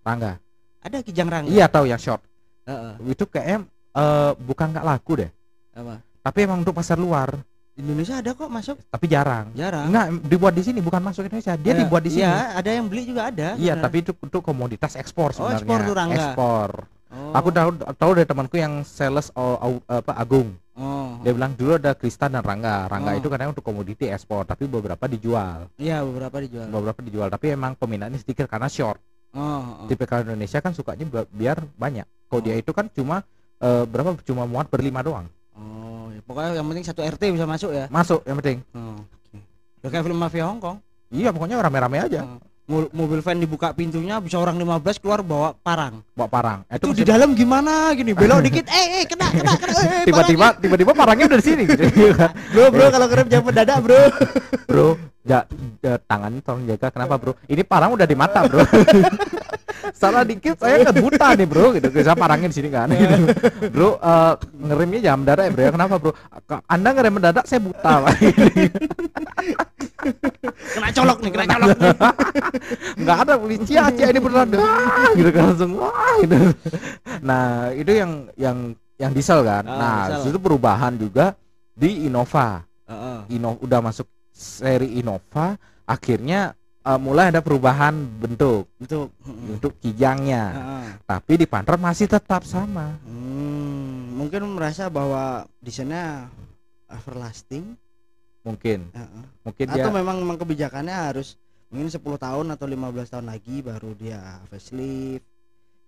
Rangga 0.00 0.38
Ada 0.78 1.02
Kijang 1.02 1.26
Rangga. 1.26 1.50
iya 1.50 1.66
tahu 1.66 1.90
yang 1.90 1.98
short 1.98 2.22
Heeh. 2.62 2.94
itu 3.10 3.26
kayaknya 3.26 3.66
eh, 3.90 4.30
bukan 4.38 4.70
nggak 4.70 4.86
laku 4.86 5.12
deh 5.18 5.30
Apa? 5.74 5.98
tapi 6.22 6.38
emang 6.40 6.62
untuk 6.62 6.78
pasar 6.78 6.94
luar 6.94 7.34
Indonesia 7.74 8.14
ada 8.16 8.30
kok 8.30 8.46
masuk. 8.46 8.76
tapi 8.86 9.06
jarang 9.06 9.50
Jarang. 9.52 9.90
Nggak 9.90 10.06
dibuat 10.24 10.52
di 10.52 10.62
sini 10.62 10.78
bukan 10.78 11.00
masuk 11.00 11.24
Indonesia 11.24 11.54
dia 11.54 11.70
Ya, 11.70 11.76
dibuat 11.76 12.00
di 12.00 12.10
sini 12.12 12.22
Iya, 12.22 12.34
ada 12.54 12.70
yang 12.70 12.86
beli 12.86 13.02
juga 13.04 13.22
ada. 13.28 13.48
Iya, 13.54 13.74
tapi 13.76 13.96
itu 14.00 14.14
untuk 14.16 14.40
komoditas 14.40 14.94
ekspor 14.94 15.30
Oh, 15.32 15.42
sebenarnya. 15.42 15.58
ekspor 15.58 15.78
tuh, 15.80 15.94
Rangga. 15.94 16.14
Ekspor. 16.16 16.70
Oh. 17.10 17.30
Aku 17.32 17.48
tahu 17.48 17.68
tahu 17.92 18.10
dari 18.12 18.26
temanku 18.26 18.56
yang 18.56 18.82
sales 18.82 19.30
o- 19.32 19.58
au- 19.60 19.84
apa 19.84 20.12
Agung. 20.14 20.54
Oh. 20.72 21.18
Dia 21.20 21.30
bilang 21.30 21.52
dulu 21.52 21.74
ada 21.74 21.92
Krista 21.92 22.26
dan 22.26 22.40
Rangga. 22.40 22.86
Rangga 22.86 23.10
Oh. 23.10 23.18
itu 23.18 23.26
kadang 23.28 23.50
untuk 23.50 23.62
komoditi 23.62 24.06
ekspor, 24.06 24.42
tapi 24.42 24.64
beberapa 24.64 25.04
dijual. 25.04 25.66
Iya, 25.76 26.02
beberapa 26.02 26.38
dijual. 26.38 26.66
Beberapa 26.68 27.00
dijual, 27.00 27.28
tapi 27.28 27.50
emang 27.50 27.74
peminatnya 27.74 28.16
sedikit 28.16 28.46
karena 28.46 28.66
short. 28.66 29.02
Oh, 29.30 29.42
oh. 29.42 29.86
Tipikal 29.86 30.22
Indonesia 30.22 30.58
kan 30.58 30.70
sukanya 30.70 31.02
bi- 31.04 31.30
biar 31.32 31.58
banyak. 31.72 32.06
Kalau 32.24 32.38
Oh. 32.38 32.44
dia 32.44 32.54
itu 32.54 32.70
kan 32.70 32.86
cuma 32.88 33.26
eh, 33.56 33.84
berapa 33.84 34.14
cuma 34.20 34.44
muat 34.44 34.66
berlima 34.66 35.00
doang. 35.00 35.26
Oh. 35.54 35.83
Pokoknya 36.24 36.50
yang 36.54 36.66
penting 36.66 36.84
satu 36.84 37.00
RT 37.00 37.22
bisa 37.30 37.44
masuk 37.44 37.70
ya. 37.70 37.84
Masuk 37.86 38.20
yang 38.22 38.36
penting. 38.38 38.58
Oke. 38.70 39.38
Udah 39.78 39.90
kayak 39.90 40.04
film 40.04 40.16
mafia 40.16 40.44
Hong 40.44 40.58
Kong. 40.58 40.76
Iya, 41.08 41.30
pokoknya 41.30 41.56
rame-rame 41.58 41.98
aja. 42.00 42.20
Mo- 42.64 42.88
mobil 42.90 43.20
van 43.20 43.36
dibuka 43.36 43.70
pintunya 43.70 44.16
bisa 44.18 44.34
orang 44.34 44.56
15 44.56 44.96
keluar 44.96 45.20
bawa 45.20 45.52
parang. 45.54 46.00
Bawa 46.10 46.26
parang. 46.26 46.58
Eh, 46.66 46.74
Itu 46.74 46.90
Itu 46.90 46.96
di 46.96 47.04
dalam 47.04 47.36
gimana 47.36 47.92
gini 47.92 48.16
belok 48.16 48.40
dikit 48.40 48.64
eh 48.66 48.86
eh 48.98 49.04
kena 49.04 49.28
kena 49.28 49.52
kena 49.54 49.72
eh, 49.74 49.84
eh, 49.84 50.04
tiba-tiba 50.08 50.46
tiba-tiba 50.56 50.92
parangnya 50.92 51.28
udah 51.28 51.38
di 51.38 51.44
sini 51.44 51.62
gitu. 51.64 51.84
parang. 51.84 52.32
bro 52.56 52.64
bro 52.72 52.86
kalau 52.88 53.06
kerem 53.06 53.26
jangan 53.28 53.44
mendadak 53.44 53.78
bro 53.78 54.00
bro 54.64 54.88
ja, 55.22 55.44
ja- 55.78 56.00
tangannya 56.02 56.40
tolong 56.40 56.64
jaga 56.64 56.88
kenapa 56.88 57.14
bro 57.16 57.32
ini 57.44 57.62
parang 57.62 57.92
udah 57.92 58.08
di 58.08 58.16
mata 58.16 58.48
bro 58.48 58.64
salah 59.92 60.22
dikit 60.24 60.56
saya 60.56 60.80
nggak 60.86 60.96
buta 60.96 61.28
nih 61.36 61.46
bro. 61.46 61.66
Gitu. 61.76 61.86
Saya 62.00 62.16
parangin 62.16 62.48
di 62.48 62.56
sini 62.56 62.68
kan. 62.72 62.88
Gitu. 62.88 63.28
bro 63.74 64.00
eh, 64.00 64.32
ngeremnya 64.40 65.00
jam 65.04 65.20
mendadak 65.20 65.44
ya 65.44 65.52
bro 65.52 65.62
ya. 65.62 65.70
Kenapa 65.76 65.94
bro? 66.00 66.12
Anda 66.64 66.88
ngerem 66.96 67.12
mendadak 67.20 67.44
saya 67.44 67.60
buta 67.60 67.92
Pak. 68.04 68.14
kena 70.74 70.88
colok 70.92 71.18
nih 71.20 71.30
kena 71.32 71.46
colok 71.48 71.68
nih. 71.76 71.96
Nggak 73.04 73.16
ada 73.26 73.32
polisi 73.36 73.74
aja 73.76 74.04
ini 74.08 74.18
beneran. 74.20 74.48
Ah, 74.56 75.10
gitu 75.12 75.30
kan 75.30 75.42
langsung 75.52 75.72
wah 75.76 76.14
gitu. 76.24 76.36
nah 77.20 77.70
itu 77.74 77.92
yang 77.92 78.12
yang 78.38 78.58
yang 78.96 79.12
diesel 79.12 79.42
kan. 79.44 79.64
Ah, 79.66 79.76
nah 79.76 80.00
diesel. 80.16 80.34
itu 80.34 80.38
perubahan 80.40 80.94
juga 80.96 81.36
di 81.74 82.06
Innova. 82.06 82.62
Heeh. 82.84 83.40
Ino 83.40 83.56
udah 83.64 83.80
masuk 83.80 84.06
seri 84.34 85.00
Innova 85.00 85.56
akhirnya 85.88 86.56
eh, 86.84 87.00
mulai 87.00 87.32
ada 87.32 87.40
perubahan 87.40 87.96
bentuk. 87.96 88.68
Untuk 88.76 89.10
heeh. 89.24 89.54
untuk 89.56 89.72
kijangnya. 89.80 90.44
Heeh. 90.52 90.86
tapi 91.04 91.32
di 91.40 91.46
Panther 91.48 91.76
masih 91.80 92.08
tetap 92.08 92.44
sama. 92.44 92.96
Hmm, 93.04 94.16
mungkin 94.16 94.44
merasa 94.52 94.92
bahwa 94.92 95.48
desainnya 95.64 96.28
everlasting. 96.92 97.76
Mungkin. 98.44 98.92
Heeh. 98.92 99.24
mungkin 99.44 99.66
atau 99.72 99.76
dia 99.76 99.92
memang 99.92 100.16
memang 100.20 100.36
kebijakannya 100.40 100.92
harus 100.92 101.36
mungkin 101.72 101.88
10 101.88 102.00
tahun 102.00 102.46
atau 102.52 102.66
15 102.68 103.12
tahun 103.12 103.26
lagi 103.28 103.64
baru 103.64 103.90
dia 103.96 104.40
facelift. 104.48 105.24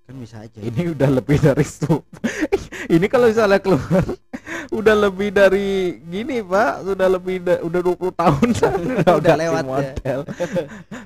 Kan 0.07 0.23
bisa 0.23 0.47
aja. 0.47 0.63
Ini 0.63 0.95
udah 0.95 1.11
lebih 1.19 1.43
dari 1.43 1.67
itu 1.67 1.99
ini 2.95 3.07
kalau 3.11 3.27
misalnya 3.27 3.59
keluar 3.59 4.07
udah 4.69 4.95
lebih 4.99 5.29
dari 5.29 5.69
gini 6.01 6.41
pak. 6.41 6.85
Sudah 6.85 7.09
lebih 7.09 7.37
da- 7.41 7.61
udah 7.61 7.81
20 7.81 8.13
tahun. 8.13 8.49
Udah, 8.97 9.15
Udah 9.17 9.35
lewat 9.37 9.63
ya. 9.63 9.69
model. 9.69 10.19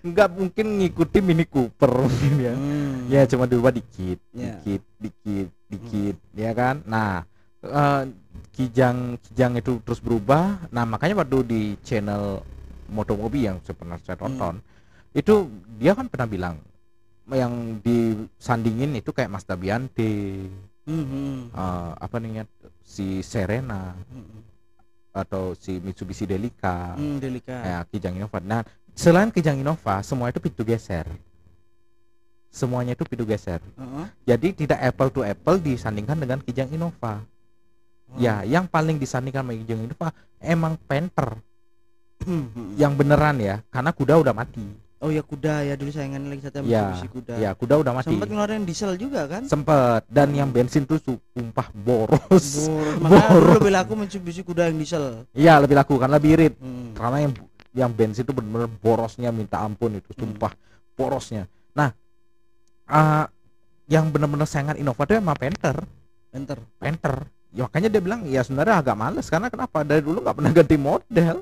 Nggak 0.02 0.28
mungkin 0.30 0.66
ngikuti 0.78 1.18
Mini 1.18 1.44
Cooper 1.44 1.92
mungkin 2.04 2.34
ya. 2.36 2.54
Hmm. 2.54 2.96
ya 3.06 3.22
cuma 3.26 3.44
diubah 3.44 3.70
dikit 3.70 4.18
Ya. 4.30 4.56
dikit 4.58 4.82
dikit 4.96 5.48
dikit 5.66 6.16
ya 6.32 6.50
kan? 6.52 6.80
Nah 6.84 7.24
eh, 7.60 8.02
kijang 8.52 8.98
kijang 9.22 9.52
itu 9.54 9.80
terus 9.80 9.98
berubah. 9.98 10.68
Nah 10.68 10.84
makanya 10.84 11.18
waktu 11.18 11.38
di 11.42 11.60
channel 11.80 12.40
Motomobi 12.86 13.46
yang 13.46 13.62
saya 13.62 13.74
pernah 13.74 13.96
saya 13.98 14.16
tonton 14.16 14.58
itu 15.10 15.46
dia 15.74 15.90
kan 15.90 16.06
pernah 16.06 16.26
bilang 16.26 16.56
yang 17.28 17.78
disandingin 17.80 18.90
itu 18.92 19.10
kayak 19.10 19.30
Mas 19.30 19.42
Dabiante 19.42 20.42
Hmm, 20.90 21.06
hmm. 21.06 21.36
eh, 21.54 21.90
apa 22.02 22.16
namanya 22.18 22.44
si 22.82 23.22
Serena 23.22 23.94
Hmm, 24.10 24.42
atau 25.14 25.54
si 25.54 25.78
Mitsubishi 25.78 26.26
Delica. 26.26 26.98
Hmm, 26.98 27.22
delika 27.22 27.54
ya 27.62 27.78
Kijang 27.86 28.18
Innova. 28.18 28.42
Nah 28.42 28.66
selain 28.98 29.30
Kijang 29.30 29.62
Innova 29.62 30.02
semua 30.02 30.34
itu 30.34 30.42
pintu 30.42 30.66
geser. 30.66 31.06
Semuanya 32.50 32.98
itu 32.98 33.06
pintu 33.06 33.22
geser. 33.22 33.62
Heeh. 33.62 34.06
jadi 34.26 34.48
tidak 34.50 34.78
apple 34.82 35.10
to 35.14 35.20
apple 35.22 35.62
disandingkan 35.62 36.18
dengan 36.18 36.38
Kijang 36.42 36.74
Innova. 36.74 37.22
Oh. 38.10 38.18
ya 38.18 38.42
yang 38.42 38.66
paling 38.66 38.98
disandingkan 38.98 39.46
sama 39.46 39.54
Kijang 39.54 39.86
Innova 39.86 40.10
emang 40.42 40.74
Panther. 40.90 41.38
Hmm, 42.20 42.52
hmm. 42.52 42.70
yang 42.76 42.92
beneran 42.98 43.40
ya 43.40 43.64
karena 43.72 43.96
kuda 43.96 44.20
udah 44.20 44.34
mati 44.36 44.89
oh 45.00 45.08
ya 45.08 45.20
kuda 45.20 45.64
ya 45.64 45.74
dulu 45.74 45.88
sayangan 45.88 46.22
lagi 46.28 46.42
satu 46.44 46.60
Ya, 46.62 46.92
kuda. 47.08 47.34
ya 47.36 47.50
kuda 47.52 47.74
udah 47.80 47.92
mati. 47.92 48.12
Sempat 48.12 48.28
ngeluarin 48.28 48.64
diesel 48.64 48.94
juga 48.94 49.24
kan? 49.26 49.42
Sempet. 49.44 50.04
Dan 50.06 50.32
yang 50.32 50.48
bensin 50.48 50.84
tuh 50.84 51.00
sumpah 51.00 51.72
boros. 51.72 52.20
Boros. 52.68 52.68
makanya 53.02 53.28
Boros. 53.32 53.54
lebih 53.56 53.72
laku 53.72 53.92
Mitsubishi 53.96 54.42
kuda 54.42 54.68
yang 54.68 54.76
diesel. 54.76 55.24
Iya 55.32 55.56
lebih 55.58 55.74
laku 55.74 55.96
karena 55.96 56.20
lebih 56.20 56.30
irit. 56.36 56.54
Hmm. 56.56 56.92
karena 56.92 57.16
yang 57.24 57.32
yang 57.70 57.90
bensin 57.90 58.22
itu 58.22 58.34
bener-bener 58.34 58.68
borosnya 58.68 59.30
minta 59.30 59.58
ampun 59.58 59.96
itu 59.96 60.10
Hmm. 60.12 60.36
sumpah 60.36 60.52
borosnya. 60.92 61.48
Nah 61.72 61.96
eh, 62.86 63.24
yang 63.88 64.08
bener-bener 64.08 64.44
sayangan 64.44 64.76
Innova 64.76 65.02
itu 65.02 65.16
emang 65.16 65.34
Panther. 65.34 65.80
Enter 66.30 66.58
Panther 66.78 67.26
ya, 67.50 67.66
makanya 67.66 67.88
dia 67.88 68.02
bilang 68.02 68.20
ya 68.24 68.40
sebenarnya 68.40 68.78
agak 68.78 68.96
males 68.96 69.26
karena 69.26 69.48
kenapa? 69.48 69.82
Dari 69.82 70.00
dulu 70.00 70.22
nggak 70.22 70.36
pernah 70.36 70.52
ganti 70.52 70.76
model. 70.76 71.36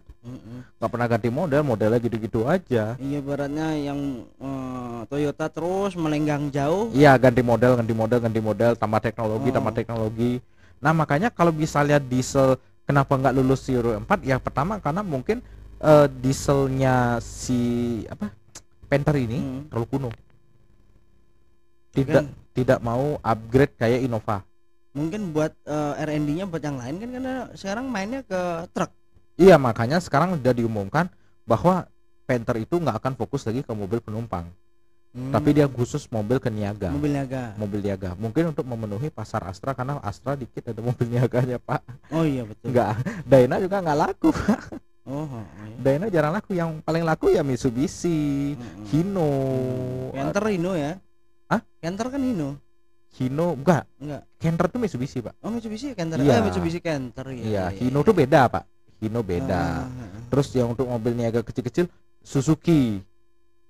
Nggak 0.78 0.90
pernah 0.90 1.06
ganti 1.08 1.28
model 1.28 1.62
modelnya 1.62 1.98
gitu-gitu 1.98 2.40
aja. 2.44 2.94
Iya 2.96 3.18
baratnya 3.20 3.68
yang 3.74 4.00
eh, 4.38 5.00
Toyota 5.06 5.46
terus 5.48 5.92
melenggang 5.94 6.48
jauh. 6.48 6.92
iya 6.92 7.16
ganti 7.16 7.40
model 7.40 7.76
ganti 7.76 7.94
model 7.94 8.18
ganti 8.20 8.40
model 8.40 8.72
tambah 8.74 9.00
teknologi 9.00 9.48
Oh. 9.50 9.54
tambah 9.54 9.72
teknologi. 9.74 10.32
Nah 10.78 10.92
makanya 10.92 11.28
kalau 11.28 11.50
misalnya 11.50 11.98
diesel 11.98 12.54
kenapa 12.84 13.12
nggak 13.14 13.34
lulus 13.34 13.66
Euro 13.68 13.92
4 13.98 14.06
ya 14.22 14.36
pertama 14.38 14.78
karena 14.78 15.02
mungkin 15.02 15.42
eh, 15.78 16.06
dieselnya 16.18 17.18
si 17.18 17.60
apa 18.06 18.30
Panther 18.88 19.20
ini 19.20 19.38
Hmm. 19.38 19.62
terlalu 19.68 19.86
kuno. 19.90 20.10
Tidak 21.92 22.14
Kan, 22.14 22.26
tidak 22.54 22.78
mau 22.80 23.18
upgrade 23.20 23.74
kayak 23.74 24.00
Innova 24.04 24.44
mungkin 24.98 25.30
buat 25.30 25.54
eh, 25.62 26.02
R&D-nya 26.02 26.44
buat 26.44 26.60
yang 26.60 26.76
lain 26.76 26.94
kan 26.96 27.08
karena 27.08 27.34
sekarang 27.54 27.86
mainnya 27.86 28.20
ke 28.20 28.40
truk. 28.68 28.90
iya 29.36 29.54
makanya 29.54 29.96
sekarang 29.98 30.34
udah 30.34 30.50
diumumkan 30.50 31.06
bahwa 31.44 31.86
Panther 32.24 32.58
itu 32.58 32.74
nggak 32.74 32.98
akan 32.98 33.14
fokus 33.14 33.46
lagi 33.46 33.62
ke 33.62 33.70
mobil 33.70 33.98
penumpang 33.98 34.50
Hmm. 35.08 35.32
tapi 35.32 35.56
dia 35.56 35.64
khusus 35.64 36.04
mobil 36.06 36.36
ke 36.36 36.52
niaga 36.52 36.92
mobil 36.92 37.08
niaga. 37.08 37.56
mobil 37.56 37.80
niaga 37.80 38.12
mungkin 38.14 38.52
untuk 38.52 38.68
memenuhi 38.68 39.08
pasar 39.08 39.40
Astra 39.42 39.72
karena 39.72 39.96
Astra 40.04 40.36
dikit 40.36 40.60
ada 40.60 40.84
mobil 40.84 41.08
niaganya 41.08 41.56
pak 41.56 41.80
Oh 42.12 42.28
iya 42.28 42.44
betul. 42.44 42.76
nggak 42.76 42.92
Dyna 43.24 43.56
juga 43.56 43.80
nggak 43.80 43.98
laku 43.98 44.28
Oh, 45.08 45.24
oh, 45.24 45.40
iya. 45.64 45.76
Dyna 45.80 46.12
jarang 46.12 46.36
laku 46.36 46.52
yang 46.52 46.84
paling 46.84 47.00
laku 47.00 47.32
ya 47.32 47.40
Mitsubishi 47.40 48.52
Mm-mm. 48.52 48.84
Hino 48.92 49.30
Canter 50.12 50.44
Hino 50.44 50.72
ya? 50.76 51.00
Hah? 51.48 51.60
Canter 51.80 52.06
kan 52.12 52.20
Hino. 52.20 52.60
Hino 53.18 53.52
enggak 53.52 53.82
Enggak. 53.98 54.22
Canter 54.38 54.66
tuh 54.68 54.78
Mitsubishi 54.78 55.18
pak 55.18 55.34
Oh 55.42 55.50
Mitsubishi 55.50 55.90
Canter. 55.92 56.16
Iya. 56.18 56.38
Eh 56.38 56.42
Mitsubishi 56.46 56.78
Canter 56.78 57.26
ya. 57.28 57.42
iya 57.42 57.64
Hino 57.68 58.00
tuh 58.00 58.14
beda 58.14 58.46
pak 58.46 58.64
Hino 58.98 59.20
beda 59.20 59.58
Ah, 59.58 59.84
ah, 59.84 60.06
ah. 60.08 60.22
terus 60.30 60.48
yang 60.52 60.70
untuk 60.70 60.86
mobil 60.86 61.12
niaga 61.12 61.42
kecil-kecil 61.42 61.90
Suzuki 62.20 63.02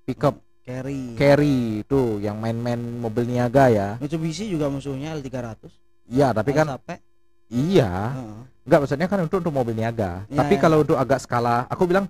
pickup 0.03 0.37
Carry. 0.61 1.17
carry 1.17 1.81
itu 1.81 2.21
yang 2.21 2.37
main-main 2.37 2.77
mobil 2.77 3.25
niaga 3.25 3.67
ya 3.67 3.97
Mitsubishi 3.97 4.45
juga 4.45 4.69
musuhnya 4.69 5.17
L300. 5.17 5.65
iya 6.05 6.29
tapi 6.29 6.53
kan 6.53 6.77
Sampai. 6.77 7.01
iya 7.49 8.13
Enggak 8.61 8.85
maksudnya 8.85 9.09
kan 9.09 9.25
untuk 9.25 9.41
untuk 9.41 9.49
mobil 9.49 9.73
niaga. 9.73 10.29
Ya, 10.29 10.45
Tapi 10.45 10.53
ya. 10.53 10.61
kalau 10.61 10.85
untuk 10.85 10.93
agak 10.93 11.17
skala, 11.17 11.65
aku 11.65 11.89
bilang 11.89 12.05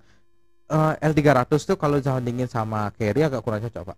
eh, 0.67 0.93
L300 0.99 1.47
tuh 1.55 1.79
kalau 1.79 1.95
dingin 2.19 2.51
sama 2.51 2.91
carry 2.91 3.23
agak 3.23 3.39
kurang 3.39 3.63
cocok, 3.63 3.95
Pak. 3.95 3.97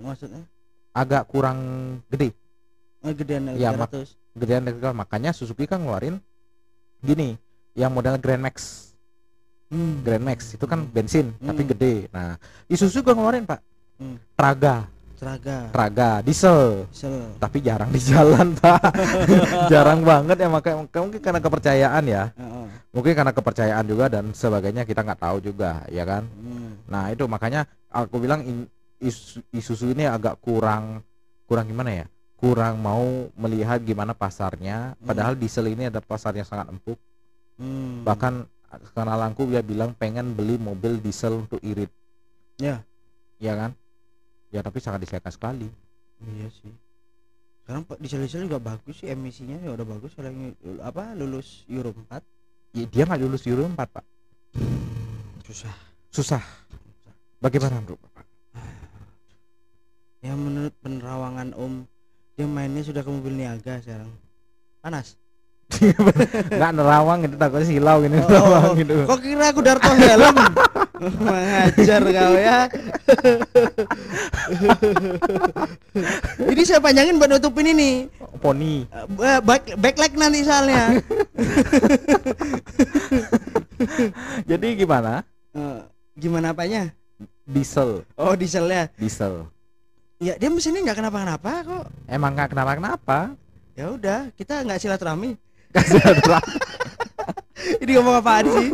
Maksudnya? 0.00 0.48
Agak 0.96 1.28
kurang 1.28 1.58
gede. 2.08 2.32
Gedean 3.04 3.52
Iya, 3.52 3.76
mak- 3.76 3.92
L300. 3.92 4.16
Gedean 4.32 4.62
L300. 4.64 4.96
makanya 4.96 5.30
Suzuki 5.30 5.68
kan 5.68 5.78
ngeluarin 5.78 6.16
gini, 6.98 7.36
yang 7.76 7.92
model 7.92 8.16
Grand 8.16 8.40
Max. 8.40 8.88
Hmm. 9.68 10.00
Grand 10.00 10.24
Max 10.24 10.56
itu 10.56 10.64
kan 10.64 10.82
Hmm. 10.82 10.90
bensin 10.90 11.26
tapi 11.36 11.62
Hmm. 11.62 11.70
gede. 11.70 11.94
Nah, 12.08 12.40
Isuzu 12.66 13.04
juga 13.04 13.12
ngeluarin, 13.12 13.44
Pak. 13.44 13.60
Hmm. 14.00 14.16
Traga, 14.34 14.88
Traga. 15.16 15.72
Traga, 15.72 16.10
diesel. 16.20 16.84
Diesel. 16.92 17.32
Tapi 17.40 17.58
jarang 17.64 17.88
di 17.88 17.96
jalan, 17.98 18.52
Pak. 18.52 18.80
jarang 19.72 20.04
banget 20.04 20.36
ya 20.36 20.48
makanya 20.48 20.76
mungkin 20.84 21.20
karena 21.20 21.40
kepercayaan 21.40 22.04
ya. 22.04 22.24
Heeh. 22.36 22.66
Mungkin 22.92 23.12
karena 23.16 23.32
kepercayaan 23.32 23.84
juga 23.84 24.12
dan 24.12 24.32
sebagainya 24.32 24.84
kita 24.84 25.00
nggak 25.00 25.20
tahu 25.20 25.40
juga, 25.40 25.84
ya 25.88 26.04
kan? 26.04 26.24
Hmm. 26.36 26.76
Nah 26.88 27.08
itu 27.08 27.24
makanya 27.24 27.64
aku 27.88 28.20
bilang 28.20 28.44
in, 28.44 28.68
Isuzu 29.52 29.92
ini 29.92 30.08
agak 30.08 30.40
kurang 30.40 31.04
kurang 31.44 31.66
gimana 31.68 32.04
ya? 32.04 32.06
Kurang 32.36 32.80
mau 32.80 33.30
melihat 33.36 33.80
gimana 33.80 34.12
pasarnya. 34.12 34.96
Hmm. 34.96 35.06
Padahal 35.08 35.34
diesel 35.36 35.72
ini 35.72 35.88
ada 35.88 36.00
pasar 36.04 36.36
yang 36.36 36.44
sangat 36.48 36.68
empuk. 36.68 36.98
Hmm. 37.56 38.04
Bahkan 38.04 38.44
kenalanku 38.92 39.48
dia 39.48 39.64
bilang 39.64 39.96
pengen 39.96 40.36
beli 40.36 40.60
mobil 40.60 41.00
diesel 41.00 41.46
untuk 41.46 41.60
irit. 41.64 41.88
Ya. 42.60 42.84
Ya 43.40 43.52
kan? 43.56 43.70
Ya 44.52 44.60
tapi 44.60 44.80
sangat 44.80 45.04
disayangkan 45.04 45.32
sekali. 45.32 45.68
Iya 46.20 46.48
sih. 46.50 46.72
Sekarang 47.64 47.82
Pak 47.82 47.98
diesel-diesel 47.98 48.46
juga 48.46 48.62
bagus 48.62 49.02
sih 49.02 49.10
emisinya 49.10 49.58
ya 49.58 49.74
udah 49.74 49.86
bagus 49.86 50.14
kalau 50.14 50.30
yang 50.30 50.54
apa 50.80 51.16
lulus 51.18 51.66
Euro 51.66 51.90
4. 51.92 52.22
Ya, 52.76 52.84
dia 52.86 53.02
nggak 53.08 53.20
lulus 53.24 53.42
Euro 53.48 53.66
4 53.66 53.74
pak. 53.74 54.04
Susah. 55.46 55.74
Susah. 56.10 56.42
Bagaimana 57.38 57.78
menurut 57.78 58.00
Bapak? 58.02 58.26
Ya 60.24 60.34
menurut 60.34 60.74
penerawangan 60.82 61.45
Om 61.56 61.88
dia 62.36 62.44
mainnya 62.44 62.84
sudah 62.84 63.00
ke 63.00 63.08
mobil 63.08 63.32
niaga 63.32 63.80
sekarang. 63.80 64.12
Panas. 64.84 65.16
nggak 66.46 66.72
nerawang 66.78 67.26
itu 67.26 67.34
takutnya 67.34 67.66
silau 67.66 67.98
gini 67.98 68.22
Oh, 68.22 68.28
nerawang 68.30 68.70
oh, 68.70 68.78
gitu. 68.78 68.96
Kok 69.02 69.18
kira 69.18 69.50
aku 69.50 69.60
Darto 69.66 69.90
Helm? 69.98 70.36
Mengajar 70.96 72.02
kau 72.06 72.34
ya. 72.38 72.58
Ini 76.46 76.62
saya 76.62 76.80
panjangin 76.80 77.18
buat 77.18 77.28
nutupin 77.34 77.72
ini. 77.74 78.06
Poni. 78.38 78.86
Eh, 78.94 79.40
back 79.42 79.74
backlight 79.80 80.14
nanti 80.14 80.46
soalnya. 80.46 80.96
Jadi 84.50 84.66
gimana? 84.78 85.24
Eh, 85.50 85.78
gimana 86.16 86.54
apanya? 86.54 86.94
Diesel, 87.46 88.02
Oh 88.18 88.34
dieselnya. 88.34 88.90
diesel. 88.98 89.46
Ya 90.16 90.32
dia 90.40 90.48
mesinnya 90.48 90.80
nggak 90.80 90.98
kenapa-kenapa 91.04 91.50
kok. 91.60 91.84
Emang 92.08 92.32
nggak 92.32 92.56
kenapa-kenapa. 92.56 93.18
Ya 93.76 93.92
udah 93.92 94.32
kita 94.32 94.64
nggak 94.64 94.80
silaturahmi. 94.80 95.36
Aturan. 95.76 96.44
Ini 97.82 97.98
ngomong 97.98 98.16
apaan 98.22 98.46
sih? 98.46 98.68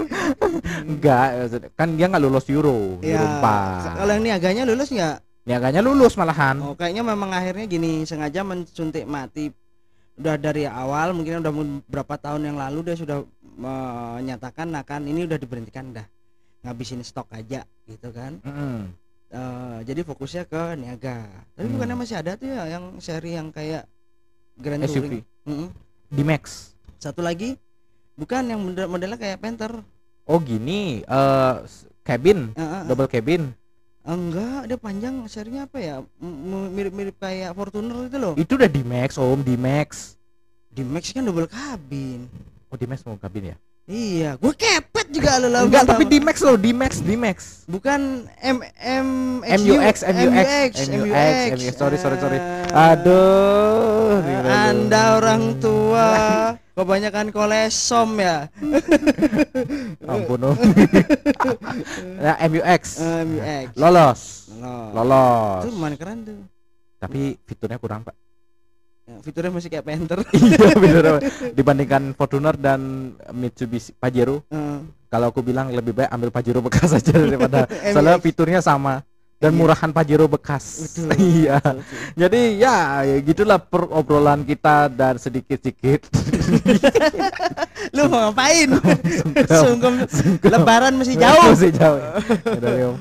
Enggak, 0.84 1.26
kan 1.74 1.96
dia 1.96 2.06
nggak 2.06 2.22
lulus 2.22 2.44
Euro, 2.52 3.00
Euro 3.00 3.24
Ya, 3.26 3.40
4. 3.40 3.98
kalau 4.04 4.12
yang 4.12 4.22
niaganya 4.22 4.62
lulus 4.68 4.92
nggak? 4.92 5.16
Niaganya 5.48 5.80
lulus 5.80 6.14
malahan. 6.14 6.60
Oh, 6.60 6.76
kayaknya 6.76 7.02
memang 7.02 7.32
akhirnya 7.32 7.64
gini, 7.66 8.04
sengaja 8.04 8.44
mensuntik 8.44 9.08
mati. 9.08 9.50
Udah 10.20 10.36
dari 10.36 10.68
awal, 10.68 11.16
mungkin 11.16 11.40
udah 11.40 11.50
beberapa 11.50 12.14
tahun 12.20 12.52
yang 12.52 12.56
lalu 12.60 12.92
dia 12.92 12.96
sudah 13.00 13.24
menyatakan 13.56 14.68
akan 14.76 15.08
ini 15.08 15.24
udah 15.24 15.40
diberhentikan 15.40 15.96
dah. 15.96 16.06
Ngabisin 16.62 17.02
stok 17.02 17.26
aja 17.32 17.64
gitu 17.88 18.12
kan. 18.12 18.38
Mm-mm. 18.44 18.92
Eh, 19.32 19.78
jadi 19.88 20.04
fokusnya 20.04 20.44
ke 20.44 20.76
niaga. 20.76 21.24
Tapi 21.56 21.64
Hmm. 21.64 21.74
bukannya 21.74 21.96
masih 21.96 22.20
ada 22.20 22.36
tuh 22.36 22.46
ya 22.46 22.68
yang 22.68 23.00
seri 23.00 23.32
yang 23.32 23.48
kayak 23.48 23.88
Grand 24.54 24.84
SUV. 24.84 25.08
Touring. 25.08 25.24
Mm-mm. 25.48 25.68
Di 26.12 26.20
Max. 26.22 26.76
Satu 27.00 27.24
lagi 27.24 27.56
bukan 28.12 28.44
yang 28.44 28.60
model 28.60 28.86
modelnya 28.86 29.16
kayak 29.16 29.40
Panther. 29.40 29.80
Oh 30.22 30.36
gini, 30.36 31.00
eh 31.00 31.54
s- 31.64 31.88
cabin, 32.02 32.52
eh, 32.52 32.60
eh. 32.60 32.82
double 32.84 33.08
cabin. 33.08 33.56
enggak, 34.02 34.66
dia 34.66 34.76
panjang 34.76 35.14
serinya 35.26 35.64
apa 35.64 35.78
ya? 35.78 36.02
Mirip-mirip 36.68 37.16
kayak 37.16 37.54
Fortuner 37.54 38.10
itu 38.10 38.18
loh. 38.18 38.34
Itu 38.34 38.58
udah 38.58 38.66
di 38.66 38.82
Max, 38.82 39.14
Om, 39.14 39.40
di 39.40 39.54
Max. 39.54 40.18
Di 40.68 40.82
Max 40.82 41.08
kan 41.08 41.22
double 41.22 41.46
kabin. 41.46 42.26
Oh, 42.66 42.74
di 42.74 42.84
Max 42.84 43.00
mau 43.06 43.14
kabin 43.14 43.54
ya? 43.54 43.56
Iya, 43.86 44.34
gue 44.36 44.52
kepet 44.52 44.91
juga 45.12 45.36
lo 45.38 45.48
lama. 45.52 45.68
Enggak, 45.68 45.84
tapi 45.84 46.04
di 46.08 46.18
Max 46.18 46.36
loh, 46.40 46.56
di 46.56 46.72
Max, 46.72 46.92
di 47.04 47.14
Max. 47.14 47.36
bukan 47.68 48.26
M 48.40 48.58
M 48.80 49.08
MUX, 49.44 49.58
MUX, 49.62 49.96
MUX, 50.08 50.72
MUX. 50.88 51.52
Sorry, 51.76 51.96
sorry, 52.00 52.16
sorry. 52.16 52.38
Aduh. 52.72 54.18
Anda 54.48 55.20
orang 55.20 55.60
tua 55.60 56.08
kebanyakan 56.76 57.28
kolesom 57.30 58.16
ya. 58.18 58.48
Ampun, 60.10 60.40
Om. 60.52 60.56
ya, 62.18 62.34
MUX. 62.48 62.82
Eh, 62.98 63.22
MUX. 63.28 63.66
Lolos. 63.76 64.20
Lolos. 64.92 65.62
Itu 65.64 65.68
lumayan 65.76 65.96
keren 66.00 66.18
tuh. 66.24 66.38
Tapi 66.96 67.36
fiturnya 67.44 67.76
kurang, 67.76 68.02
Pak. 68.06 68.16
Ya, 69.02 69.18
fiturnya 69.18 69.50
masih 69.50 69.66
kayak 69.66 69.82
Panther. 69.82 70.18
Iya. 70.38 71.18
Pak. 71.18 71.22
Dibandingkan 71.58 72.02
Fortuner 72.14 72.54
dan 72.54 73.12
Mitsubishi 73.34 73.90
Pajero, 73.92 74.46
Eh, 74.46 74.78
kalau 75.10 75.34
aku 75.34 75.42
bilang 75.42 75.74
lebih 75.74 75.90
baik 75.92 76.08
ambil 76.08 76.30
Pajero 76.30 76.62
bekas 76.62 76.94
aja 76.98 77.10
daripada 77.10 77.66
soalnya 77.92 78.22
fiturnya 78.22 78.62
sama 78.62 79.02
dan 79.42 79.50
Iya. 79.50 79.58
murahan 79.58 79.90
Pajero 79.90 80.30
bekas. 80.30 80.64
Betul. 80.86 81.18
iya. 81.18 81.58
betul, 81.58 81.82
betul. 81.82 81.98
Jadi 82.14 82.40
ya, 82.62 82.76
ya 83.02 83.16
gitulah 83.18 83.58
per 83.58 83.82
obrolan 83.90 84.46
kita 84.46 84.86
dan 84.86 85.18
sedikit-sedikit 85.18 86.06
Lu 87.90 88.06
mau 88.06 88.30
ngapain? 88.30 88.70
Sungkem. 89.50 90.06
Lebaran 90.46 90.94
masih 90.94 91.18
jauh. 91.18 91.50
Masih 91.50 91.74
jauh. 91.74 92.94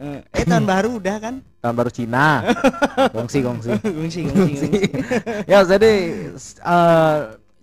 Eh, 0.00 0.20
eh 0.32 0.44
tahun 0.48 0.64
baru 0.64 0.96
udah 0.96 1.16
kan? 1.20 1.34
Tahun 1.60 1.76
baru 1.76 1.90
Cina. 1.92 2.40
Gongsi 3.14 3.44
gongsi. 3.44 3.68
gongsi, 3.84 4.18
gongsi, 4.24 4.24
gongsi. 4.32 4.68
ya 5.44 5.60
jadi 5.60 5.92
eh, 6.56 7.18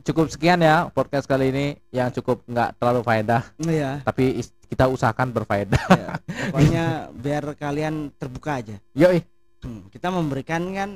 cukup 0.05 0.29
sekian 0.29 0.61
ya 0.61 0.85
podcast 0.93 1.25
kali 1.25 1.49
ini 1.49 1.65
yang 1.89 2.13
cukup 2.13 2.45
nggak 2.45 2.77
terlalu 2.77 3.01
faedah 3.01 3.41
Iya. 3.59 4.05
tapi 4.05 4.39
kita 4.69 4.85
usahakan 4.85 5.33
berfaedah. 5.33 5.81
ya. 5.89 6.09
Pokoknya 6.53 6.85
biar 7.11 7.43
kalian 7.57 8.13
terbuka 8.15 8.61
aja. 8.61 8.77
Yoi. 8.93 9.25
Hmm, 9.65 9.89
kita 9.89 10.13
memberikan 10.13 10.61
kan 10.77 10.89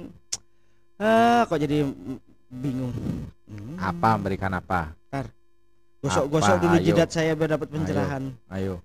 eh 1.01 1.41
kok 1.49 1.57
jadi 1.57 1.89
bingung. 2.53 2.93
Hmm. 3.49 3.75
Apa 3.81 4.13
memberikan 4.13 4.53
apa? 4.53 4.93
Gosok-gosok 6.01 6.55
Apa? 6.57 6.61
dulu 6.65 6.75
Ayo. 6.81 6.85
jidat 6.85 7.09
saya 7.13 7.33
biar 7.37 7.57
dapat 7.57 7.69
pencerahan. 7.69 8.23
Ayo. 8.49 8.81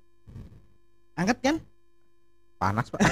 Angkat 1.17 1.39
kan? 1.41 1.57
Panas, 2.57 2.89
Pak. 2.89 2.99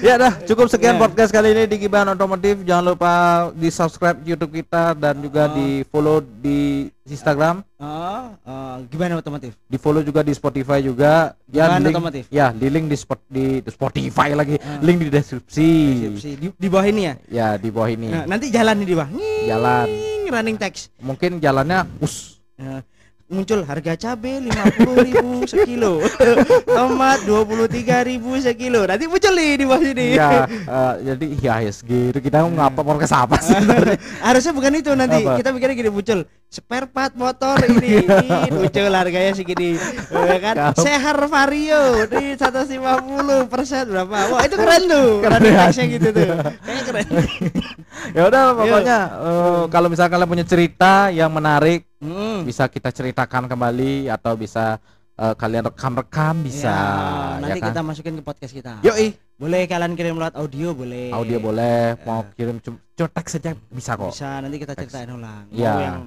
ya 0.00 0.14
dah, 0.14 0.32
cukup 0.44 0.66
sekian 0.66 0.94
Ya. 0.94 0.96
podcast 0.96 1.28
kali 1.28 1.50
ini 1.50 1.62
di 1.66 1.74
Gibahan 1.76 2.06
Otomotif. 2.08 2.62
Jangan 2.62 2.84
lupa 2.86 3.12
di 3.50 3.66
subscribe 3.66 4.14
YouTube 4.22 4.54
kita 4.54 4.94
dan 4.94 5.18
juga 5.18 5.44
Oh. 5.44 5.52
di 5.52 5.82
follow 5.84 6.16
di 6.22 6.86
Instagram, 7.02 7.60
Oh, 7.76 8.30
oh, 8.40 8.74
gimana 8.86 9.18
otomotif? 9.18 9.52
di 9.60 9.74
follow 9.74 10.00
juga 10.00 10.22
di 10.22 10.30
Spotify 10.30 10.78
juga. 10.80 11.34
Ya, 11.44 11.66
Gibahan 11.66 11.80
link, 11.82 11.92
Otomotif. 11.92 12.22
ya 12.30 12.46
di 12.50 12.66
link 12.68 12.86
di, 12.86 12.94
spot, 12.94 13.18
di, 13.26 13.58
di 13.58 13.68
Spotify 13.68 14.32
lagi, 14.32 14.54
Ah. 14.56 14.78
link 14.78 14.96
di 15.00 15.08
deskripsi. 15.10 15.68
Deskripsi. 16.14 16.28
Di, 16.38 16.46
di 16.48 16.66
bawah 16.68 16.86
ini 16.86 17.00
ya. 17.02 17.14
Ya 17.26 17.46
di 17.58 17.68
bawah 17.68 17.90
ini. 17.90 18.06
Nah, 18.06 18.24
nanti 18.24 18.48
jalan 18.48 18.74
nih 18.78 18.86
di 18.86 18.94
bawah. 18.94 19.08
Nging, 19.10 19.44
Jalan. 19.44 19.86
running 20.30 20.56
text. 20.56 20.88
Mungkin 20.96 21.36
jalannya 21.38 21.84
us. 21.98 22.38
Nah, 22.54 22.78
muncul 23.32 23.64
harga 23.64 23.96
cabai 23.96 24.44
50.000 24.44 25.48
sekilo. 25.48 26.04
Tomat 26.76 27.24
23.000 27.24 28.20
sekilo. 28.44 28.84
Nanti 28.84 29.08
muncul 29.08 29.32
nih 29.32 29.50
di 29.56 29.64
bawah 29.64 29.80
sini. 29.80 30.06
Ya, 30.14 30.44
eh, 30.46 30.92
jadi 31.08 31.26
ya 31.40 31.52
IHSG 31.64 31.90
itu 32.12 32.18
kita 32.20 32.44
mau 32.44 32.52
ngapa 32.52 32.80
podcast 32.84 33.16
apa 33.16 33.40
sih 33.40 33.56
sebenarnya? 33.56 33.96
Harusnya 34.28 34.52
bukan 34.52 34.72
itu 34.76 34.90
nanti. 34.92 35.24
Apa? 35.24 35.40
Kita 35.40 35.48
pikirnya 35.56 35.76
gini 35.80 35.90
muncul 35.90 36.18
spare 36.52 36.84
part 36.84 37.16
motor 37.16 37.56
ini, 37.72 38.04
ini 38.04 38.48
muncul 38.52 38.92
harganya 38.92 39.32
segini. 39.32 39.80
Ya 40.12 40.38
kan? 40.38 40.54
Sehar 40.76 41.16
Vario 41.24 42.04
di 42.12 42.36
150 42.36 43.48
persen 43.48 43.88
berapa? 43.88 44.16
Wah 44.36 44.42
itu 44.44 44.56
keren 44.60 44.82
tuh. 44.84 45.10
Keren 45.24 45.40
Keren. 45.40 45.86
gitu 45.88 46.08
tuh. 46.12 46.28
Kayaknya 46.60 46.82
keren. 46.84 47.06
ya 48.12 48.22
udah 48.28 48.44
pokoknya 48.52 48.98
eh, 49.08 49.62
kalau 49.72 49.88
misalkan 49.88 50.12
kalian 50.12 50.28
punya 50.28 50.44
cerita 50.44 51.08
yang 51.08 51.32
menarik 51.32 51.88
Hmm. 52.02 52.31
Bisa 52.42 52.64
kita 52.66 52.88
ceritakan 52.88 53.46
kembali 53.46 54.06
atau 54.08 54.34
bisa 54.34 54.76
eh, 55.14 55.34
kalian 55.34 55.66
rekam-rekam 55.66 56.40
bisa 56.40 56.70
Ya, 56.70 57.38
nanti 57.38 57.50
ya 57.52 57.62
kan? 57.62 57.68
kita 57.70 57.80
masukin 57.82 58.14
ke 58.16 58.22
podcast 58.22 58.52
kita. 58.52 58.72
Yoi, 58.80 59.12
Boleh 59.34 59.66
kalian 59.66 59.92
kirim 59.92 60.14
lewat 60.16 60.34
audio 60.34 60.70
boleh. 60.72 61.10
audio 61.10 61.38
boleh, 61.38 61.98
mau 62.02 62.22
kirim 62.32 62.56
cum- 62.58 62.78
cuma 62.92 63.08
teks 63.10 63.30
saja 63.32 63.50
bisa 63.68 63.92
kok. 63.92 64.10
Bisa 64.10 64.38
nanti 64.38 64.56
kita 64.56 64.72
ceritain 64.72 65.10
ulang. 65.10 65.44
Mau 65.46 65.56
Ya. 65.56 65.74
yang 65.82 65.98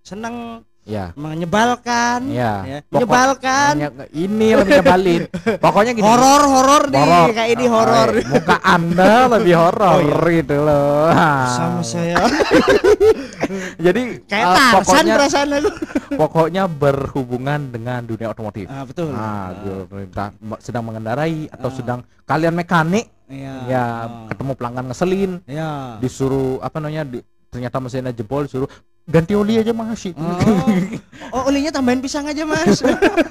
seneng 0.00 0.64
Ya. 0.88 1.12
menyebalkan, 1.14 2.32
Ya. 2.32 2.64
ya. 2.64 2.78
Menyebalkan, 2.88 3.76
ini 4.08 4.56
lebih 4.56 4.80
nyebalin. 4.80 5.22
Pokoknya 5.60 5.92
gini. 5.92 6.00
horor 6.00 6.42
horor 6.42 6.82
nih 6.88 6.96
Horor. 6.98 7.28
kayak 7.30 7.50
ini 7.52 7.66
horor. 7.68 8.08
Muka 8.24 8.56
Anda 8.58 9.12
lebih 9.28 9.54
horor 9.54 9.94
Oh, 9.94 10.00
iya. 10.00 10.16
gitu 10.34 10.56
loh. 10.58 11.12
Sama 11.46 11.82
saya 11.82 12.16
Jadi 13.78 14.24
kayak 14.24 14.46
Tarsan 14.48 14.74
pokoknya 14.74 15.14
perasaan 15.14 15.48
aku. 15.54 15.70
pokoknya 16.20 16.62
berhubungan 16.66 17.60
dengan 17.68 18.00
dunia 18.02 18.28
otomotif. 18.28 18.66
Ah, 18.66 18.84
betul. 18.84 19.12
Nah, 19.12 19.52
Ah, 19.52 19.84
pemerintah 19.84 20.26
sedang 20.58 20.84
mengendarai 20.84 21.48
atau 21.48 21.68
Ah. 21.68 21.74
sedang 21.74 21.98
kalian 22.24 22.54
mekanik 22.54 23.12
Iya. 23.26 23.54
ya 23.66 23.84
Ah, 24.02 24.08
ketemu 24.26 24.52
pelanggan 24.54 24.84
ngeselin 24.88 25.32
Ya. 25.44 25.96
disuruh 25.98 26.56
apa 26.58 26.76
namanya 26.78 27.04
di- 27.06 27.20
ternyata 27.46 27.76
mesinnya 27.76 28.08
jebol 28.10 28.44
disuruh 28.44 28.68
ganti 29.08 29.32
oli 29.32 29.56
aja 29.56 29.72
mas 29.72 30.04
Oh. 30.12 31.34
oh, 31.34 31.48
olinya 31.48 31.68
tambahin 31.70 31.98
pisang 31.98 32.24
aja, 32.24 32.44
Mas. 32.44 32.80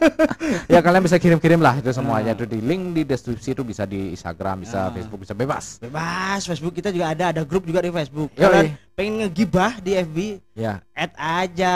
ya 0.74 0.80
kalian 0.80 1.02
bisa 1.02 1.16
kirim-kirim 1.16 1.58
lah 1.58 1.78
itu 1.78 1.90
semuanya 1.90 2.34
itu 2.34 2.44
di 2.44 2.58
link 2.60 2.94
di 2.94 3.02
deskripsi 3.04 3.54
itu 3.54 3.62
bisa 3.62 3.86
di 3.86 4.10
Instagram 4.12 4.66
bisa 4.66 4.80
Ah. 4.80 4.92
Facebook 4.92 5.22
bisa 5.22 5.34
bebas 5.34 5.78
Bebas, 5.80 6.42
Facebook 6.44 6.74
kita 6.74 6.90
juga 6.90 7.10
ada, 7.10 7.30
ada 7.30 7.42
grup 7.42 7.64
juga 7.64 7.80
di 7.80 7.90
Facebook. 7.90 8.34
Kalian 8.34 8.74
pengen 8.94 9.14
ngegibah 9.24 9.78
di 9.78 9.92
FB, 9.96 10.18
ya 10.54 10.82
add 10.92 11.14
aja 11.14 11.76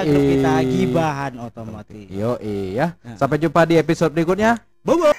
Yoi. 0.00 0.08
grup 0.08 0.24
kita 0.30 0.52
gibahan 0.64 1.32
otomotif. 1.38 2.06
yo 2.08 2.36
iya 2.38 2.96
Nah. 2.98 3.16
sampai 3.16 3.36
jumpa 3.36 3.60
di 3.62 3.76
episode 3.76 4.10
berikutnya 4.10 4.56
Bobo. 4.80 5.12